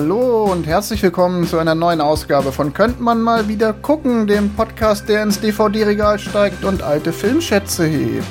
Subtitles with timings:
[0.00, 4.54] Hallo und herzlich willkommen zu einer neuen Ausgabe von Könnt man mal wieder gucken, dem
[4.54, 8.24] Podcast, der ins DVD-Regal steigt und alte Filmschätze hebt.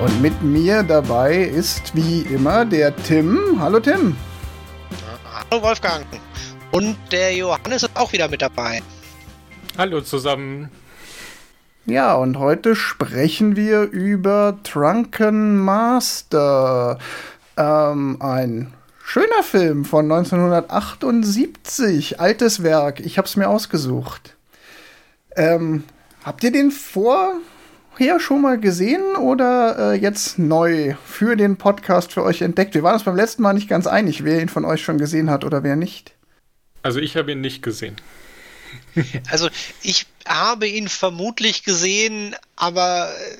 [0.00, 3.56] Und mit mir dabei ist wie immer der Tim.
[3.58, 4.16] Hallo Tim.
[5.50, 6.06] Hallo Wolfgang.
[6.70, 8.80] Und der Johannes ist auch wieder mit dabei.
[9.76, 10.70] Hallo zusammen.
[11.84, 17.00] Ja, und heute sprechen wir über Drunken Master.
[17.58, 18.72] Ähm, ein
[19.04, 22.18] schöner Film von 1978.
[22.20, 23.00] Altes Werk.
[23.00, 24.36] Ich habe es mir ausgesucht.
[25.36, 25.82] Ähm,
[26.22, 27.40] habt ihr den vorher
[28.18, 32.74] schon mal gesehen oder äh, jetzt neu für den Podcast für euch entdeckt?
[32.74, 35.28] Wir waren uns beim letzten Mal nicht ganz einig, wer ihn von euch schon gesehen
[35.28, 36.14] hat oder wer nicht.
[36.82, 37.96] Also ich habe ihn nicht gesehen.
[39.30, 39.48] Also
[39.82, 43.38] ich habe ihn vermutlich gesehen, aber äh,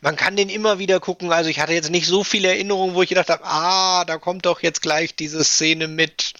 [0.00, 1.32] man kann den immer wieder gucken.
[1.32, 4.46] Also ich hatte jetzt nicht so viele Erinnerungen, wo ich gedacht habe, ah, da kommt
[4.46, 6.34] doch jetzt gleich diese Szene mit.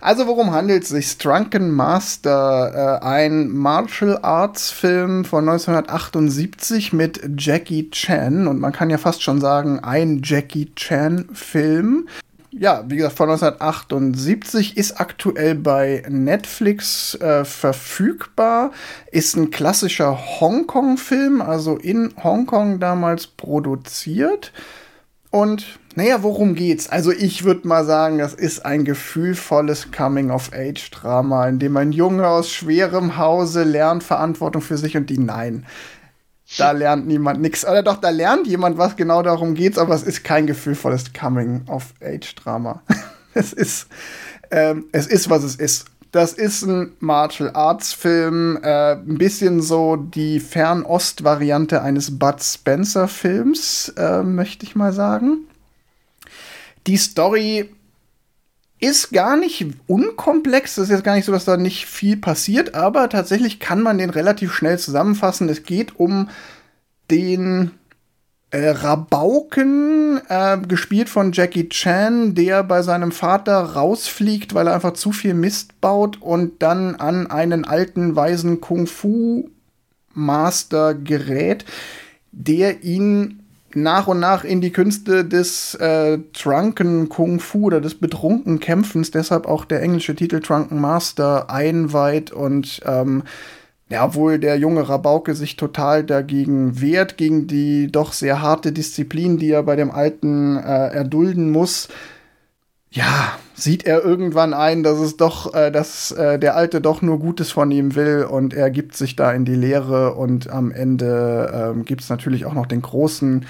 [0.00, 1.18] Also worum handelt es sich?
[1.18, 8.88] Drunken Master, äh, ein Martial Arts Film von 1978 mit Jackie Chan und man kann
[8.88, 12.08] ja fast schon sagen, ein Jackie Chan Film
[12.52, 18.72] ja, wie gesagt, von 1978, ist aktuell bei Netflix äh, verfügbar,
[19.12, 24.52] ist ein klassischer Hongkong-Film, also in Hongkong damals produziert.
[25.30, 26.88] Und naja, worum geht's?
[26.88, 32.50] Also ich würde mal sagen, das ist ein gefühlvolles Coming-of-Age-Drama, in dem ein Junge aus
[32.50, 35.66] schwerem Hause lernt Verantwortung für sich und die Nein
[36.58, 37.64] da lernt niemand nichts.
[37.64, 42.82] Oder doch, da lernt jemand was, genau darum geht's, aber es ist kein gefühlvolles Coming-of-Age-Drama.
[43.34, 43.86] es ist,
[44.50, 45.86] ähm, es ist, was es ist.
[46.12, 53.06] Das ist ein Martial Arts Film, äh, ein bisschen so die Fernost-Variante eines Bud Spencer
[53.06, 55.46] Films, äh, möchte ich mal sagen.
[56.88, 57.70] Die Story
[58.80, 60.78] ist gar nicht unkomplex.
[60.78, 63.98] Es ist jetzt gar nicht so, dass da nicht viel passiert, aber tatsächlich kann man
[63.98, 65.48] den relativ schnell zusammenfassen.
[65.48, 66.28] Es geht um
[67.10, 67.70] den
[68.50, 74.94] äh, Rabauken, äh, gespielt von Jackie Chan, der bei seinem Vater rausfliegt, weil er einfach
[74.94, 81.64] zu viel Mist baut und dann an einen alten, weisen Kung-Fu-Master gerät,
[82.32, 83.39] der ihn
[83.74, 89.10] nach und nach in die Künste des äh, Drunken Kung Fu oder des betrunken Kämpfens,
[89.10, 93.22] deshalb auch der englische Titel Drunken Master einweiht und ähm,
[93.90, 99.36] ja, obwohl der junge Rabauke sich total dagegen wehrt, gegen die doch sehr harte Disziplin,
[99.36, 101.88] die er bei dem Alten äh, erdulden muss,
[102.90, 107.20] ja, sieht er irgendwann ein, dass es doch, äh, dass äh, der Alte doch nur
[107.20, 111.74] Gutes von ihm will und er gibt sich da in die Lehre und am Ende
[111.76, 113.46] äh, gibt es natürlich auch noch den großen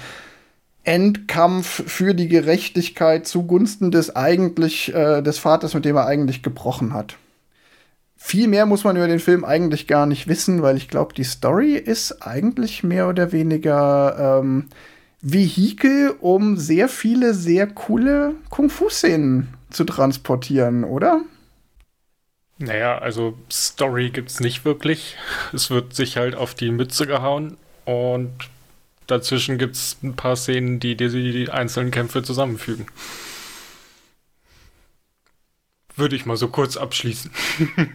[0.83, 6.93] Endkampf für die Gerechtigkeit zugunsten des eigentlich äh, des Vaters, mit dem er eigentlich gebrochen
[6.93, 7.17] hat.
[8.15, 11.23] Viel mehr muss man über den Film eigentlich gar nicht wissen, weil ich glaube, die
[11.23, 14.67] Story ist eigentlich mehr oder weniger ähm,
[15.21, 21.21] Vehikel, um sehr viele sehr coole Kung-Fu-Szenen zu transportieren, oder?
[22.57, 25.17] Naja, also Story gibt's nicht wirklich.
[25.53, 28.31] Es wird sich halt auf die Mütze gehauen und
[29.07, 32.87] dazwischen gibt's ein paar Szenen, die die einzelnen Kämpfe zusammenfügen
[35.95, 37.31] würde ich mal so kurz abschließen.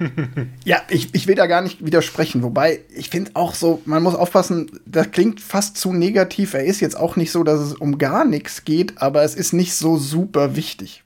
[0.65, 2.43] ja, ich, ich will da gar nicht widersprechen.
[2.43, 6.55] Wobei, ich finde auch so, man muss aufpassen, das klingt fast zu negativ.
[6.55, 9.53] Er ist jetzt auch nicht so, dass es um gar nichts geht, aber es ist
[9.53, 11.03] nicht so super wichtig.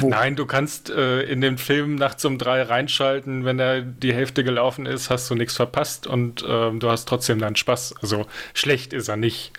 [0.00, 0.08] Wo?
[0.08, 4.42] Nein, du kannst äh, in den Film nachts um drei reinschalten, wenn er die Hälfte
[4.42, 7.94] gelaufen ist, hast du nichts verpasst und äh, du hast trotzdem deinen Spaß.
[8.02, 9.52] Also schlecht ist er nicht.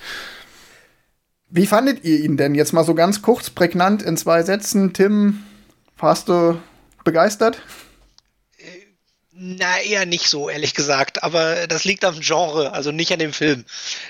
[1.50, 4.94] Wie fandet ihr ihn denn jetzt mal so ganz kurz, prägnant in zwei Sätzen?
[4.94, 5.44] Tim,
[6.02, 6.62] warst du
[7.04, 7.62] begeistert?
[9.42, 11.24] Na, eher nicht so, ehrlich gesagt.
[11.24, 13.64] Aber das liegt am Genre, also nicht an dem Film.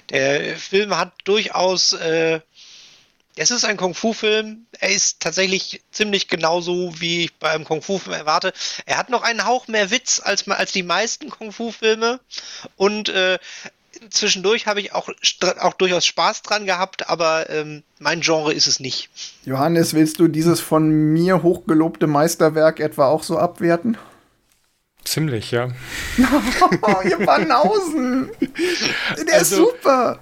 [0.10, 1.94] Der Film hat durchaus.
[1.94, 2.40] Äh,
[3.36, 4.66] es ist ein Kung-Fu-Film.
[4.80, 8.54] Er ist tatsächlich ziemlich genauso, wie ich bei einem Kung-Fu-Film erwarte.
[8.88, 12.20] Er hat noch einen Hauch mehr Witz als, als die meisten Kung-Fu-Filme.
[12.76, 13.38] Und äh,
[14.10, 15.10] zwischendurch habe ich auch,
[15.60, 19.10] auch durchaus Spaß dran gehabt, aber ähm, mein Genre ist es nicht.
[19.46, 23.98] Johannes, willst du dieses von mir hochgelobte Meisterwerk etwa auch so abwerten?
[25.04, 25.70] Ziemlich, ja.
[26.82, 28.30] oh, ihr Banausen!
[29.28, 30.20] Der also, ist super!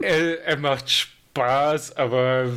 [0.00, 2.50] Er, er macht Spaß, aber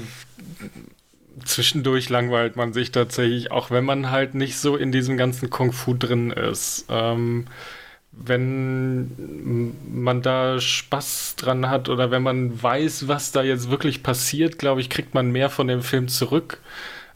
[1.46, 5.74] zwischendurch langweilt man sich tatsächlich, auch wenn man halt nicht so in diesem ganzen Kung
[5.74, 6.86] Fu drin ist.
[6.90, 7.46] Ähm,
[8.16, 14.60] wenn man da Spaß dran hat oder wenn man weiß, was da jetzt wirklich passiert,
[14.60, 16.60] glaube ich, kriegt man mehr von dem Film zurück.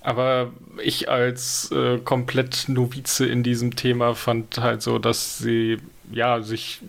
[0.01, 0.51] Aber
[0.83, 5.77] ich als äh, komplett Novize in diesem Thema fand halt so, dass sie
[6.11, 6.81] ja sich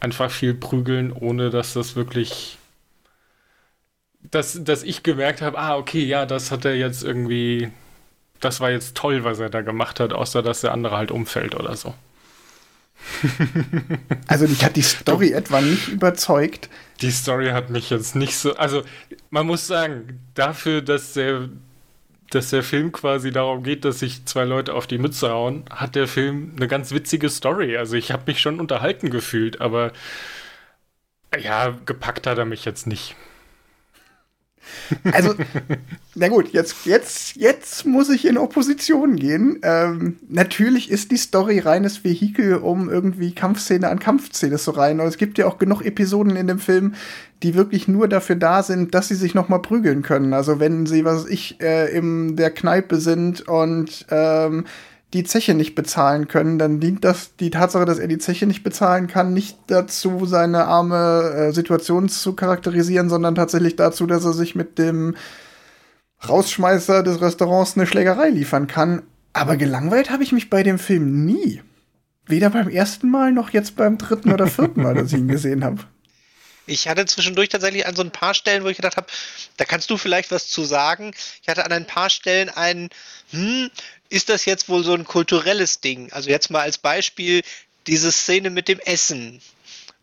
[0.00, 2.58] einfach viel prügeln, ohne dass das wirklich
[4.30, 7.70] dass, dass ich gemerkt habe, ah, okay, ja, das hat er jetzt irgendwie,
[8.40, 11.54] das war jetzt toll, was er da gemacht hat, außer dass der andere halt umfällt
[11.54, 11.94] oder so.
[14.26, 16.68] Also mich hat die Story etwa nicht überzeugt.
[17.00, 18.56] Die Story hat mich jetzt nicht so.
[18.56, 18.82] Also
[19.30, 21.48] man muss sagen, dafür, dass der,
[22.30, 25.94] dass der Film quasi darum geht, dass sich zwei Leute auf die Mütze hauen, hat
[25.94, 27.76] der Film eine ganz witzige Story.
[27.76, 29.92] Also ich habe mich schon unterhalten gefühlt, aber
[31.38, 33.16] ja, gepackt hat er mich jetzt nicht.
[35.12, 35.34] Also,
[36.14, 39.58] na gut, jetzt, jetzt, jetzt muss ich in Opposition gehen.
[39.62, 45.00] Ähm, natürlich ist die Story reines Vehikel, um irgendwie Kampfszene an Kampfszene zu rein.
[45.00, 46.94] Und es gibt ja auch genug Episoden in dem Film,
[47.42, 50.32] die wirklich nur dafür da sind, dass sie sich noch mal prügeln können.
[50.32, 54.64] Also wenn sie, was ich, äh, in der Kneipe sind und ähm,
[55.14, 58.64] die Zeche nicht bezahlen können, dann dient das die Tatsache, dass er die Zeche nicht
[58.64, 64.32] bezahlen kann, nicht dazu, seine arme äh, Situation zu charakterisieren, sondern tatsächlich dazu, dass er
[64.32, 65.16] sich mit dem
[66.28, 69.02] Rausschmeißer des Restaurants eine Schlägerei liefern kann.
[69.32, 71.62] Aber gelangweilt habe ich mich bei dem Film nie.
[72.26, 75.64] Weder beim ersten Mal noch jetzt beim dritten oder vierten Mal, dass ich ihn gesehen
[75.64, 75.84] habe.
[76.66, 79.06] Ich hatte zwischendurch tatsächlich an so ein paar Stellen, wo ich gedacht habe,
[79.58, 81.12] da kannst du vielleicht was zu sagen.
[81.42, 82.88] Ich hatte an ein paar Stellen einen,
[83.30, 83.70] hm,
[84.08, 86.12] ist das jetzt wohl so ein kulturelles Ding?
[86.12, 87.42] Also jetzt mal als Beispiel
[87.86, 89.40] diese Szene mit dem Essen,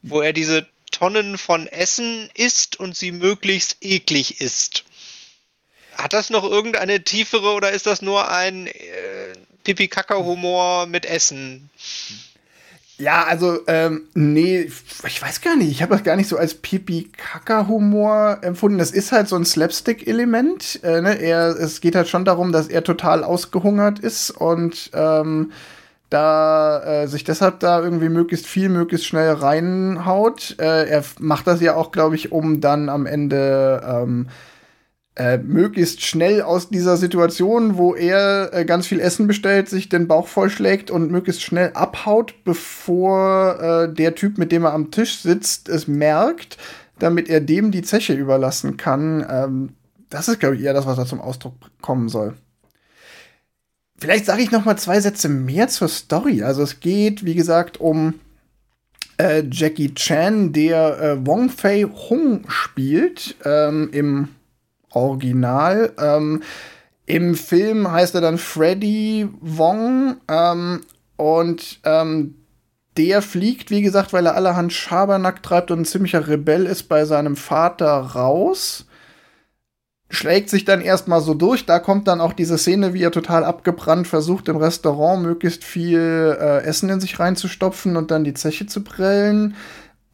[0.01, 4.83] wo er diese Tonnen von Essen isst und sie möglichst eklig isst.
[5.93, 9.33] Hat das noch irgendeine tiefere oder ist das nur ein äh,
[9.63, 11.69] Pipi-Kaka-Humor mit Essen?
[13.01, 14.69] Ja, also, ähm, nee,
[15.07, 15.71] ich weiß gar nicht.
[15.71, 18.77] Ich habe das gar nicht so als Pipi-Kaka-Humor empfunden.
[18.77, 20.81] Das ist halt so ein Slapstick-Element.
[20.83, 21.19] Äh, ne?
[21.19, 25.51] er, es geht halt schon darum, dass er total ausgehungert ist und ähm,
[26.11, 30.57] da äh, sich deshalb da irgendwie möglichst viel, möglichst schnell reinhaut.
[30.59, 34.27] Äh, er macht das ja auch, glaube ich, um dann am Ende ähm,
[35.15, 40.07] äh, möglichst schnell aus dieser Situation, wo er äh, ganz viel Essen bestellt, sich den
[40.07, 45.19] Bauch vollschlägt und möglichst schnell abhaut, bevor äh, der Typ, mit dem er am Tisch
[45.19, 46.57] sitzt, es merkt,
[46.97, 49.25] damit er dem die Zeche überlassen kann.
[49.29, 49.69] Ähm,
[50.09, 52.35] das ist, glaube ich, eher das, was da zum Ausdruck kommen soll.
[53.97, 56.41] Vielleicht sage ich noch mal zwei Sätze mehr zur Story.
[56.41, 58.15] Also es geht, wie gesagt, um
[59.17, 64.29] äh, Jackie Chan, der äh, Wong Fei Hung spielt ähm, im
[64.91, 65.93] Original.
[65.97, 66.43] Ähm,
[67.05, 70.81] Im Film heißt er dann Freddy Wong ähm,
[71.17, 72.35] und ähm,
[72.97, 77.05] der fliegt, wie gesagt, weil er allerhand Schabernack treibt und ein ziemlicher Rebell ist bei
[77.05, 78.85] seinem Vater raus.
[80.09, 81.65] Schlägt sich dann erstmal so durch.
[81.65, 86.37] Da kommt dann auch diese Szene, wie er total abgebrannt versucht, im Restaurant möglichst viel
[86.37, 89.55] äh, Essen in sich reinzustopfen und dann die Zeche zu prellen.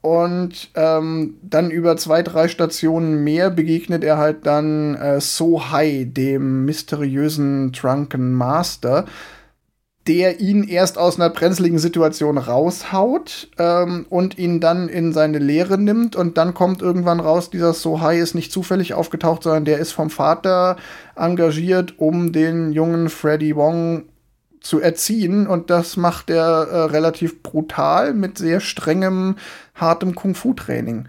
[0.01, 6.65] Und ähm, dann über zwei, drei Stationen mehr begegnet er halt dann äh, So dem
[6.65, 9.05] mysteriösen Drunken Master,
[10.07, 15.77] der ihn erst aus einer brenzligen Situation raushaut ähm, und ihn dann in seine Lehre
[15.77, 16.15] nimmt.
[16.15, 19.91] Und dann kommt irgendwann raus, dieser So High ist nicht zufällig aufgetaucht, sondern der ist
[19.91, 20.77] vom Vater
[21.15, 24.03] engagiert, um den jungen Freddy Wong
[24.61, 25.47] zu erziehen.
[25.47, 29.35] Und das macht er äh, relativ brutal mit sehr strengem,
[29.75, 31.07] hartem Kung-Fu-Training.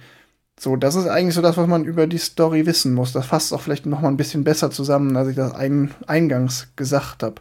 [0.59, 3.13] So, das ist eigentlich so das, was man über die Story wissen muss.
[3.13, 6.69] Das fasst auch vielleicht noch mal ein bisschen besser zusammen, als ich das ein eingangs
[6.75, 7.37] gesagt habe.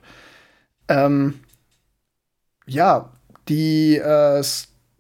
[0.88, 1.40] Ähm,
[2.68, 3.12] ja,
[3.50, 4.44] die, äh,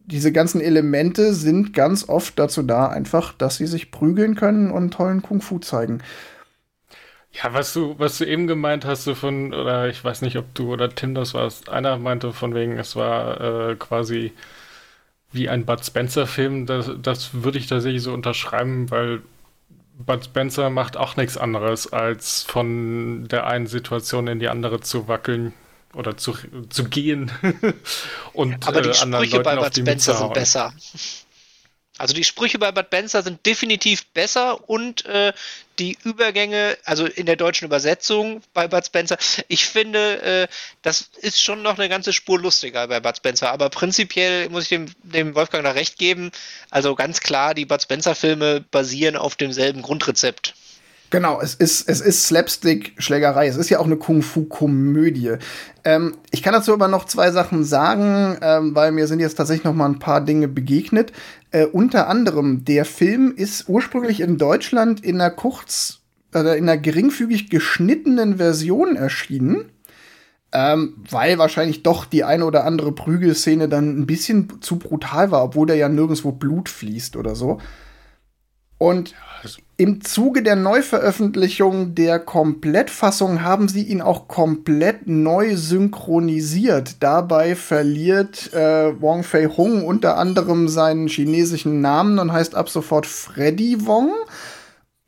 [0.06, 4.92] diese ganzen Elemente sind ganz oft dazu da, einfach, dass sie sich prügeln können und
[4.92, 6.00] tollen Kung-Fu zeigen.
[7.44, 10.54] Ja, was du, was du eben gemeint hast, so von, oder ich weiß nicht, ob
[10.56, 14.34] du oder Tim das warst, einer meinte von wegen, es war äh, quasi
[15.32, 19.22] wie ein Bud Spencer-Film, das, das würde ich tatsächlich so unterschreiben, weil
[20.00, 25.08] Bud Spencer macht auch nichts anderes, als von der einen Situation in die andere zu
[25.08, 25.54] wackeln
[25.94, 26.34] oder zu,
[26.70, 27.32] zu gehen
[28.34, 30.74] und Aber die äh, Sprüche bei Bud Spencer sind besser.
[31.98, 35.34] Also die Sprüche bei Bud Benzer sind definitiv besser und äh,
[35.80, 39.18] die Übergänge, also in der deutschen Übersetzung bei Bud Spencer,
[39.48, 40.48] ich finde, äh,
[40.82, 43.52] das ist schon noch eine ganze Spur lustiger bei Bud Spencer.
[43.52, 46.32] Aber prinzipiell muss ich dem, dem Wolfgang da recht geben.
[46.70, 50.56] Also ganz klar, die Bud Spencer-Filme basieren auf demselben Grundrezept.
[51.10, 53.48] Genau, es ist, es ist Slapstick-Schlägerei.
[53.48, 55.36] Es ist ja auch eine Kung-Fu-Komödie.
[55.86, 59.64] Ähm, ich kann dazu aber noch zwei Sachen sagen, ähm, weil mir sind jetzt tatsächlich
[59.64, 61.14] noch mal ein paar Dinge begegnet.
[61.52, 66.00] Äh, unter anderem, der Film ist ursprünglich in Deutschland in einer kurz,
[66.34, 69.72] also in einer geringfügig geschnittenen Version erschienen.
[70.52, 75.44] Ähm, weil wahrscheinlich doch die eine oder andere Prügelszene dann ein bisschen zu brutal war,
[75.44, 77.60] obwohl da ja nirgendwo Blut fließt oder so.
[78.78, 79.16] Und
[79.80, 86.96] im Zuge der Neuveröffentlichung der Komplettfassung haben sie ihn auch komplett neu synchronisiert.
[87.02, 93.06] Dabei verliert äh, Wong Fei Hung unter anderem seinen chinesischen Namen und heißt ab sofort
[93.06, 94.12] Freddy Wong.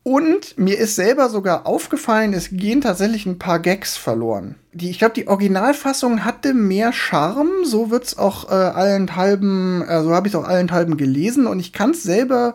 [0.03, 4.55] Und mir ist selber sogar aufgefallen, es gehen tatsächlich ein paar Gags verloren.
[4.71, 10.13] Die, ich glaube, die Originalfassung hatte mehr Charme, so wird's auch äh, allenthalben, äh, so
[10.13, 12.53] habe ich es auch allenthalben gelesen und ich kann es selber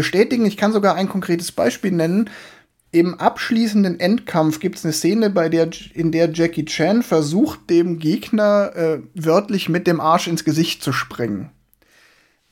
[0.00, 0.46] bestätigen.
[0.46, 2.30] Ich kann sogar ein konkretes Beispiel nennen.
[2.90, 7.98] Im abschließenden Endkampf gibt es eine Szene, bei der, in der Jackie Chan versucht, dem
[7.98, 11.50] Gegner äh, wörtlich mit dem Arsch ins Gesicht zu sprengen.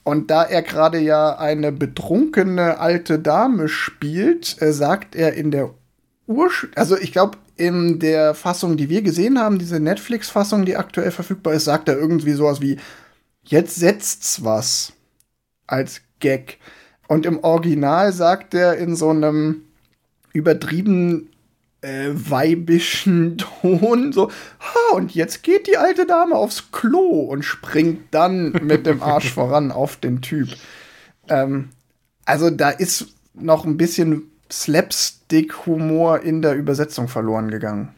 [0.05, 5.71] Und da er gerade ja eine betrunkene alte Dame spielt, äh, sagt er in der
[6.27, 11.13] Ursch also ich glaube, in der Fassung, die wir gesehen haben, diese Netflix-Fassung, die aktuell
[11.13, 12.77] verfügbar ist, sagt er irgendwie sowas wie,
[13.43, 14.93] jetzt setzt's was
[15.67, 16.59] als Gag.
[17.09, 19.63] Und im Original sagt er in so einem
[20.33, 21.31] übertrieben
[21.81, 28.15] äh, weibischen Ton so, ha, und jetzt geht die alte Dame aufs Klo und springt
[28.15, 30.49] dann mit dem Arsch voran auf den Typ.
[31.29, 31.71] Ähm,
[32.25, 37.95] also da ist noch ein bisschen Slapstick-Humor in der Übersetzung verloren gegangen.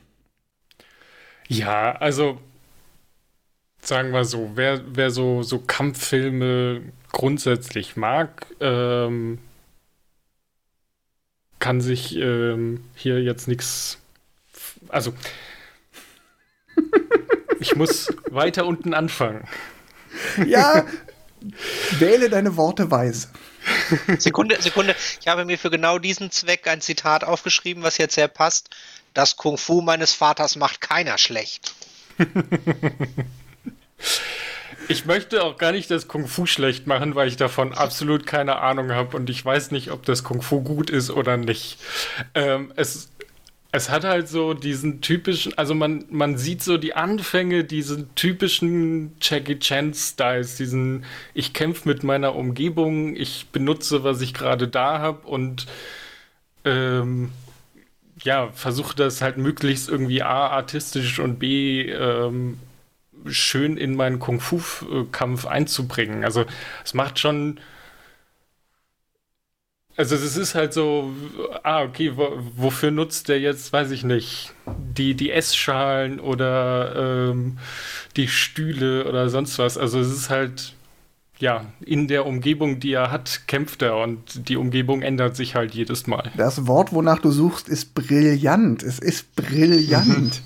[1.48, 2.38] Ja, also
[3.82, 6.82] sagen wir so, wer, wer so, so Kampffilme
[7.12, 9.38] grundsätzlich mag, ähm,
[11.58, 13.98] kann sich ähm, hier jetzt nichts.
[14.88, 15.12] Also,
[17.60, 19.46] ich muss weiter unten anfangen.
[20.46, 20.86] Ja,
[21.98, 23.28] wähle deine Worte weise.
[24.18, 24.94] Sekunde, Sekunde.
[25.20, 28.70] Ich habe mir für genau diesen Zweck ein Zitat aufgeschrieben, was jetzt sehr passt.
[29.12, 31.74] Das Kung Fu meines Vaters macht keiner schlecht.
[34.88, 38.56] Ich möchte auch gar nicht das Kung Fu schlecht machen, weil ich davon absolut keine
[38.56, 41.78] Ahnung habe und ich weiß nicht, ob das Kung Fu gut ist oder nicht.
[42.34, 43.08] Ähm, es,
[43.72, 49.12] es hat halt so diesen typischen, also man, man sieht so die Anfänge, diesen typischen
[49.20, 51.04] Jackie Chan-Styles, diesen
[51.34, 55.66] ich kämpfe mit meiner Umgebung, ich benutze, was ich gerade da habe und
[56.64, 57.30] ähm,
[58.24, 62.58] ja, versuche das halt möglichst irgendwie A, artistisch und B, ähm,
[63.26, 66.24] schön in meinen Kung-Fu-Kampf einzubringen.
[66.24, 66.44] Also
[66.84, 67.60] es macht schon.
[69.96, 71.10] Also es ist halt so,
[71.62, 77.58] ah, okay, wo, wofür nutzt der jetzt, weiß ich nicht, die, die Essschalen oder ähm,
[78.16, 79.76] die Stühle oder sonst was.
[79.76, 80.74] Also es ist halt,
[81.38, 85.74] ja, in der Umgebung, die er hat, kämpft er und die Umgebung ändert sich halt
[85.74, 86.30] jedes Mal.
[86.36, 88.82] Das Wort, wonach du suchst, ist brillant.
[88.82, 90.40] Es ist brillant.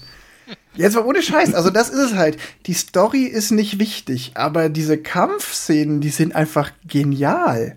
[0.76, 2.36] Jetzt mal ohne Scheiß, also das ist es halt.
[2.66, 7.76] Die Story ist nicht wichtig, aber diese Kampfszenen, die sind einfach genial.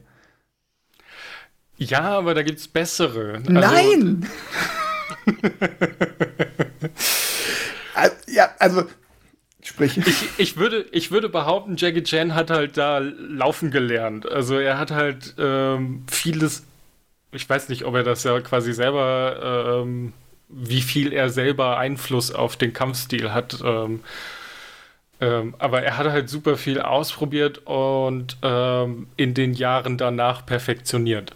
[1.77, 3.35] Ja, aber da gibt's bessere.
[3.35, 4.27] Also Nein!
[8.27, 8.85] ja, also
[9.67, 9.97] Sprich.
[9.97, 14.25] Ich, ich, würde, ich würde behaupten, Jackie Chan hat halt da laufen gelernt.
[14.25, 16.63] Also er hat halt ähm, vieles,
[17.33, 20.13] ich weiß nicht, ob er das ja quasi selber ähm,
[20.49, 23.59] wie viel er selber Einfluss auf den Kampfstil hat.
[23.63, 24.01] Ähm,
[25.19, 31.35] ähm, aber er hat halt super viel ausprobiert und ähm, in den Jahren danach perfektioniert.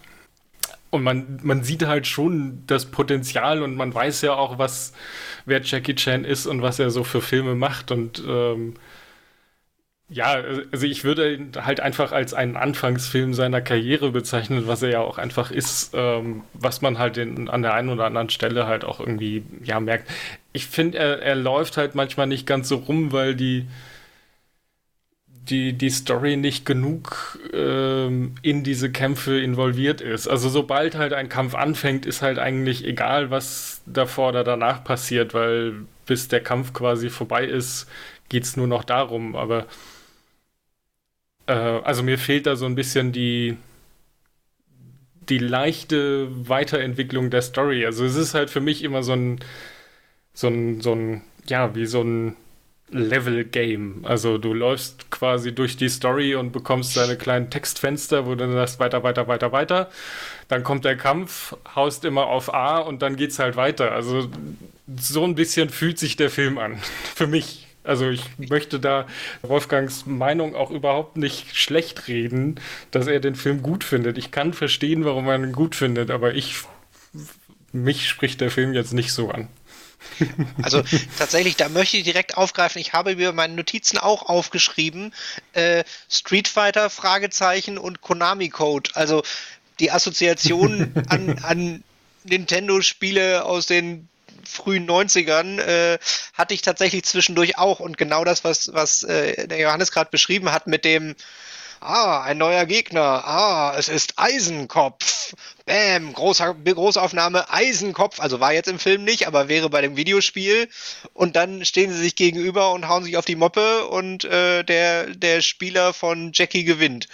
[0.91, 4.93] Und man, man sieht halt schon das Potenzial und man weiß ja auch, was
[5.45, 7.91] wer Jackie Chan ist und was er so für Filme macht.
[7.91, 8.75] Und ähm,
[10.13, 14.89] ja, also ich würde ihn halt einfach als einen Anfangsfilm seiner Karriere bezeichnen, was er
[14.89, 18.67] ja auch einfach ist, ähm, was man halt in, an der einen oder anderen Stelle
[18.67, 20.09] halt auch irgendwie ja merkt.
[20.51, 23.67] Ich finde, er, er läuft halt manchmal nicht ganz so rum, weil die
[25.49, 30.27] die, die Story nicht genug ähm, in diese Kämpfe involviert ist.
[30.27, 35.33] Also sobald halt ein Kampf anfängt, ist halt eigentlich egal, was davor oder danach passiert,
[35.33, 35.73] weil
[36.05, 37.87] bis der Kampf quasi vorbei ist,
[38.29, 39.35] geht es nur noch darum.
[39.35, 39.65] Aber
[41.51, 43.57] äh, also mir fehlt da so ein bisschen die,
[45.29, 47.85] die leichte Weiterentwicklung der Story.
[47.85, 49.39] Also es ist halt für mich immer so ein,
[50.33, 52.35] so ein, so ein, ja, wie so ein
[52.89, 54.01] Level-Game.
[54.03, 58.53] Also du läufst quasi durch die Story und bekommst deine kleinen Textfenster, wo du dann
[58.53, 59.89] sagst, weiter, weiter, weiter, weiter.
[60.47, 63.91] Dann kommt der Kampf, haust immer auf A und dann geht's halt weiter.
[63.93, 64.29] Also
[64.97, 66.77] so ein bisschen fühlt sich der Film an.
[67.15, 67.67] Für mich.
[67.83, 69.07] Also ich möchte da
[69.41, 72.59] Wolfgangs Meinung auch überhaupt nicht schlecht reden,
[72.91, 74.17] dass er den Film gut findet.
[74.17, 76.63] Ich kann verstehen, warum er ihn gut findet, aber ich
[77.71, 79.47] mich spricht der Film jetzt nicht so an.
[80.61, 80.83] Also
[81.17, 82.81] tatsächlich, da möchte ich direkt aufgreifen.
[82.81, 85.13] Ich habe mir meine Notizen auch aufgeschrieben.
[85.53, 88.89] Äh, Street Fighter, Fragezeichen und Konami Code.
[88.95, 89.23] Also
[89.79, 91.83] die Assoziation an, an
[92.23, 94.07] Nintendo-Spiele aus den
[94.47, 95.99] frühen 90ern äh,
[96.33, 97.79] hatte ich tatsächlich zwischendurch auch.
[97.79, 101.15] Und genau das, was, was äh, der Johannes gerade beschrieben hat mit dem
[101.83, 103.25] Ah, ein neuer Gegner.
[103.25, 105.33] Ah, es ist Eisenkopf.
[105.65, 108.19] Bäm, Großaufnahme, Eisenkopf.
[108.19, 110.67] Also war jetzt im Film nicht, aber wäre bei dem Videospiel.
[111.13, 115.07] Und dann stehen sie sich gegenüber und hauen sich auf die Moppe und äh, der,
[115.07, 117.07] der Spieler von Jackie gewinnt.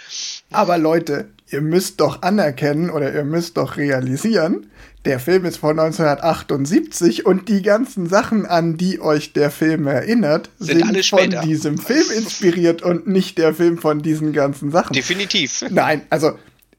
[0.50, 4.70] Aber Leute, ihr müsst doch anerkennen oder ihr müsst doch realisieren,
[5.08, 10.50] der Film ist von 1978 und die ganzen Sachen, an die euch der Film erinnert,
[10.58, 14.92] sind, sind von diesem Film inspiriert und nicht der Film von diesen ganzen Sachen.
[14.92, 15.64] Definitiv.
[15.70, 16.32] Nein, also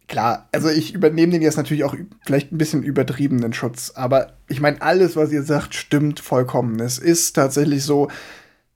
[0.07, 4.61] klar, also ich übernehme den jetzt natürlich auch vielleicht ein bisschen übertriebenen Schutz, aber ich
[4.61, 6.79] meine, alles, was ihr sagt, stimmt vollkommen.
[6.79, 8.09] Es ist tatsächlich so,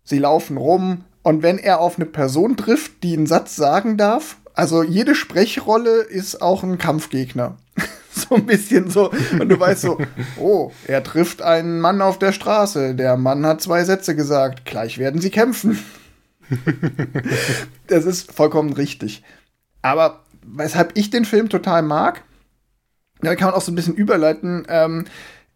[0.04, 4.38] sie laufen rum und wenn er auf eine Person trifft, die einen Satz sagen darf,
[4.56, 7.56] also jede Sprechrolle ist auch ein Kampfgegner.
[8.30, 9.12] so ein bisschen so.
[9.40, 9.98] Und du weißt so,
[10.40, 12.96] oh, er trifft einen Mann auf der Straße.
[12.96, 14.66] Der Mann hat zwei Sätze gesagt.
[14.66, 15.80] Gleich werden sie kämpfen.
[17.88, 19.24] das ist vollkommen richtig.
[19.82, 22.24] Aber weshalb ich den Film total mag,
[23.22, 25.06] da kann man auch so ein bisschen überleiten, ähm,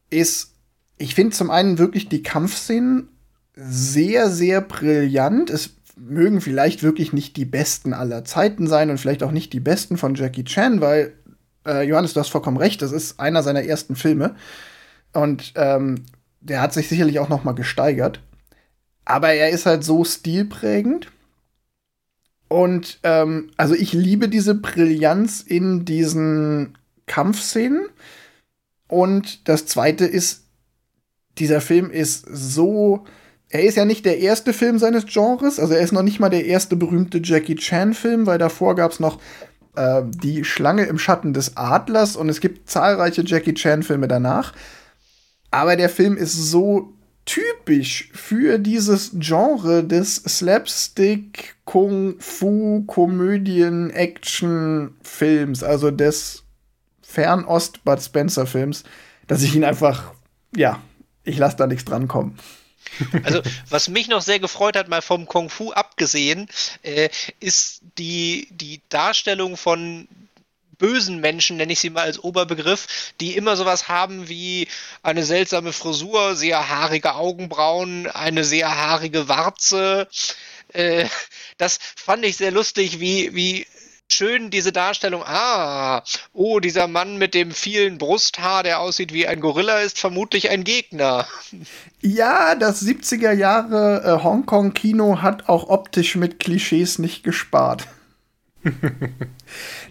[0.09, 0.53] ist,
[0.97, 3.09] ich finde zum einen wirklich die Kampfszenen
[3.55, 5.49] sehr, sehr brillant.
[5.49, 9.59] Es mögen vielleicht wirklich nicht die besten aller Zeiten sein und vielleicht auch nicht die
[9.59, 11.13] besten von Jackie Chan, weil
[11.67, 14.35] äh, Johannes, du hast vollkommen recht, das ist einer seiner ersten Filme.
[15.13, 16.05] Und ähm,
[16.41, 18.21] der hat sich sicherlich auch noch mal gesteigert.
[19.05, 21.11] Aber er ist halt so stilprägend.
[22.47, 27.87] Und ähm, also ich liebe diese Brillanz in diesen Kampfszenen.
[28.87, 30.43] Und das zweite ist,
[31.37, 33.05] dieser Film ist so.
[33.49, 36.27] Er ist ja nicht der erste Film seines Genres, also er ist noch nicht mal
[36.27, 39.21] der erste berühmte Jackie Chan-Film, weil davor gab es noch
[39.77, 44.53] äh, Die Schlange im Schatten des Adlers und es gibt zahlreiche Jackie Chan-Filme danach.
[45.51, 46.93] Aber der Film ist so
[47.25, 56.43] typisch für dieses Genre des Slapstick, Kung Fu, Komödien, Action-Films, also des
[57.01, 58.83] Fernost-Bud Spencer-Films,
[59.27, 60.13] dass ich ihn einfach,
[60.55, 60.81] ja,
[61.23, 62.37] ich lasse da nichts dran kommen.
[63.23, 66.47] Also, was mich noch sehr gefreut hat, mal vom Kung Fu abgesehen,
[66.83, 67.09] äh,
[67.39, 70.07] ist die, die Darstellung von
[70.77, 74.67] bösen Menschen, nenne ich sie mal als Oberbegriff, die immer sowas haben wie
[75.01, 80.07] eine seltsame Frisur, sehr haarige Augenbrauen, eine sehr haarige Warze.
[80.73, 81.07] Äh,
[81.57, 83.65] das fand ich sehr lustig, wie, wie
[84.09, 85.23] schön diese Darstellung.
[85.25, 90.49] Ah, oh, dieser Mann mit dem vielen Brusthaar, der aussieht wie ein Gorilla, ist vermutlich
[90.49, 91.27] ein Gegner.
[92.01, 97.87] Ja, das 70er Jahre äh, Hongkong-Kino hat auch optisch mit Klischees nicht gespart.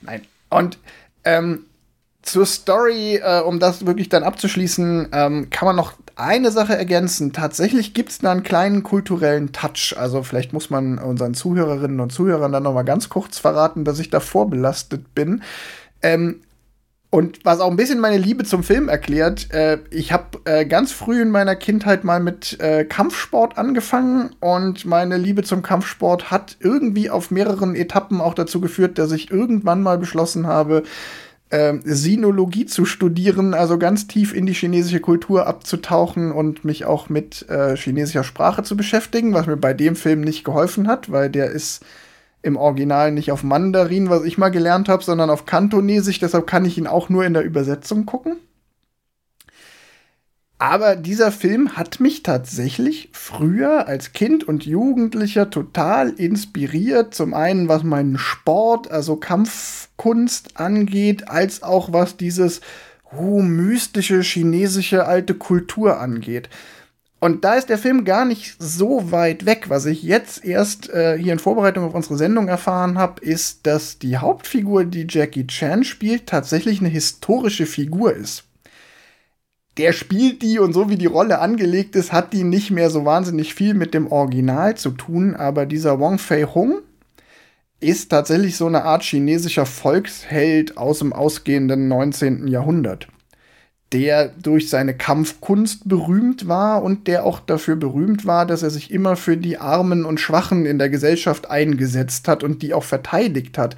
[0.03, 0.23] Nein.
[0.51, 0.79] Und
[1.25, 1.67] ähm,
[2.23, 7.33] zur Story, äh, um das wirklich dann abzuschließen, ähm, kann man noch eine Sache ergänzen.
[7.33, 9.95] Tatsächlich gibt es da einen kleinen kulturellen Touch.
[9.97, 13.99] Also vielleicht muss man unseren Zuhörerinnen und Zuhörern dann noch mal ganz kurz verraten, dass
[13.99, 15.43] ich da vorbelastet bin.
[16.03, 16.41] Ähm,
[17.11, 20.93] und was auch ein bisschen meine Liebe zum Film erklärt, äh, ich habe äh, ganz
[20.93, 26.57] früh in meiner Kindheit mal mit äh, Kampfsport angefangen und meine Liebe zum Kampfsport hat
[26.61, 30.83] irgendwie auf mehreren Etappen auch dazu geführt, dass ich irgendwann mal beschlossen habe,
[31.51, 37.09] äh, Sinologie zu studieren, also ganz tief in die chinesische Kultur abzutauchen und mich auch
[37.09, 41.31] mit äh, chinesischer Sprache zu beschäftigen, was mir bei dem Film nicht geholfen hat, weil
[41.31, 41.85] der ist
[42.43, 46.65] im Original nicht auf Mandarin, was ich mal gelernt habe, sondern auf Kantonesisch, deshalb kann
[46.65, 48.37] ich ihn auch nur in der Übersetzung gucken.
[50.59, 57.15] Aber dieser Film hat mich tatsächlich früher als Kind und Jugendlicher total inspiriert.
[57.15, 62.63] Zum einen, was meinen Sport, also Kampfkunst angeht, als auch was dieses
[63.13, 66.49] uh, mystische chinesische alte Kultur angeht.
[67.21, 69.69] Und da ist der Film gar nicht so weit weg.
[69.69, 73.99] Was ich jetzt erst äh, hier in Vorbereitung auf unsere Sendung erfahren habe, ist, dass
[73.99, 78.46] die Hauptfigur, die Jackie Chan spielt, tatsächlich eine historische Figur ist.
[79.77, 83.05] Der spielt die und so wie die Rolle angelegt ist, hat die nicht mehr so
[83.05, 85.35] wahnsinnig viel mit dem Original zu tun.
[85.35, 86.79] Aber dieser Wong Fei Hung
[87.81, 92.49] ist tatsächlich so eine Art chinesischer Volksheld aus dem ausgehenden 19.
[92.49, 93.09] Jahrhundert,
[93.93, 98.91] der durch seine Kampfkunst berühmt war und der auch dafür berühmt war, dass er sich
[98.91, 103.59] immer für die Armen und Schwachen in der Gesellschaft eingesetzt hat und die auch verteidigt
[103.59, 103.77] hat.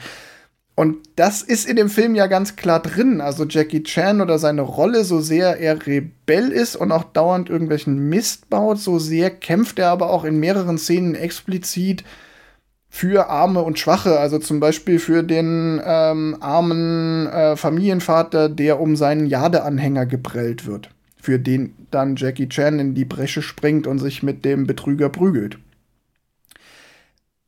[0.78, 3.20] Und das ist in dem Film ja ganz klar drin.
[3.20, 8.08] Also Jackie Chan oder seine Rolle, so sehr er Rebell ist und auch dauernd irgendwelchen
[8.08, 12.04] Mist baut, so sehr kämpft er aber auch in mehreren Szenen explizit
[12.88, 14.20] für Arme und Schwache.
[14.20, 20.90] Also zum Beispiel für den ähm, armen äh, Familienvater, der um seinen Jadeanhänger geprellt wird.
[21.20, 25.58] Für den dann Jackie Chan in die Bresche springt und sich mit dem Betrüger prügelt.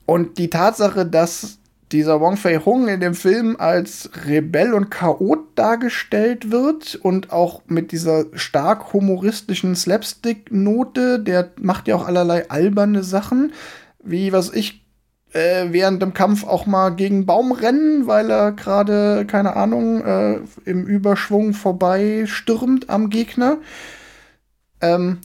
[0.05, 1.60] Und die Tatsache, dass
[1.93, 7.63] dieser Wong Fei Hung in dem Film als Rebell und Chaot dargestellt wird und auch
[7.67, 13.53] mit dieser stark humoristischen Slapstick-Note, der macht ja auch allerlei alberne Sachen,
[14.03, 14.85] wie was ich
[15.33, 20.41] äh, während dem Kampf auch mal gegen Baum rennen, weil er gerade, keine Ahnung, äh,
[20.65, 23.59] im Überschwung vorbei stürmt am Gegner.
[24.81, 25.19] Ähm,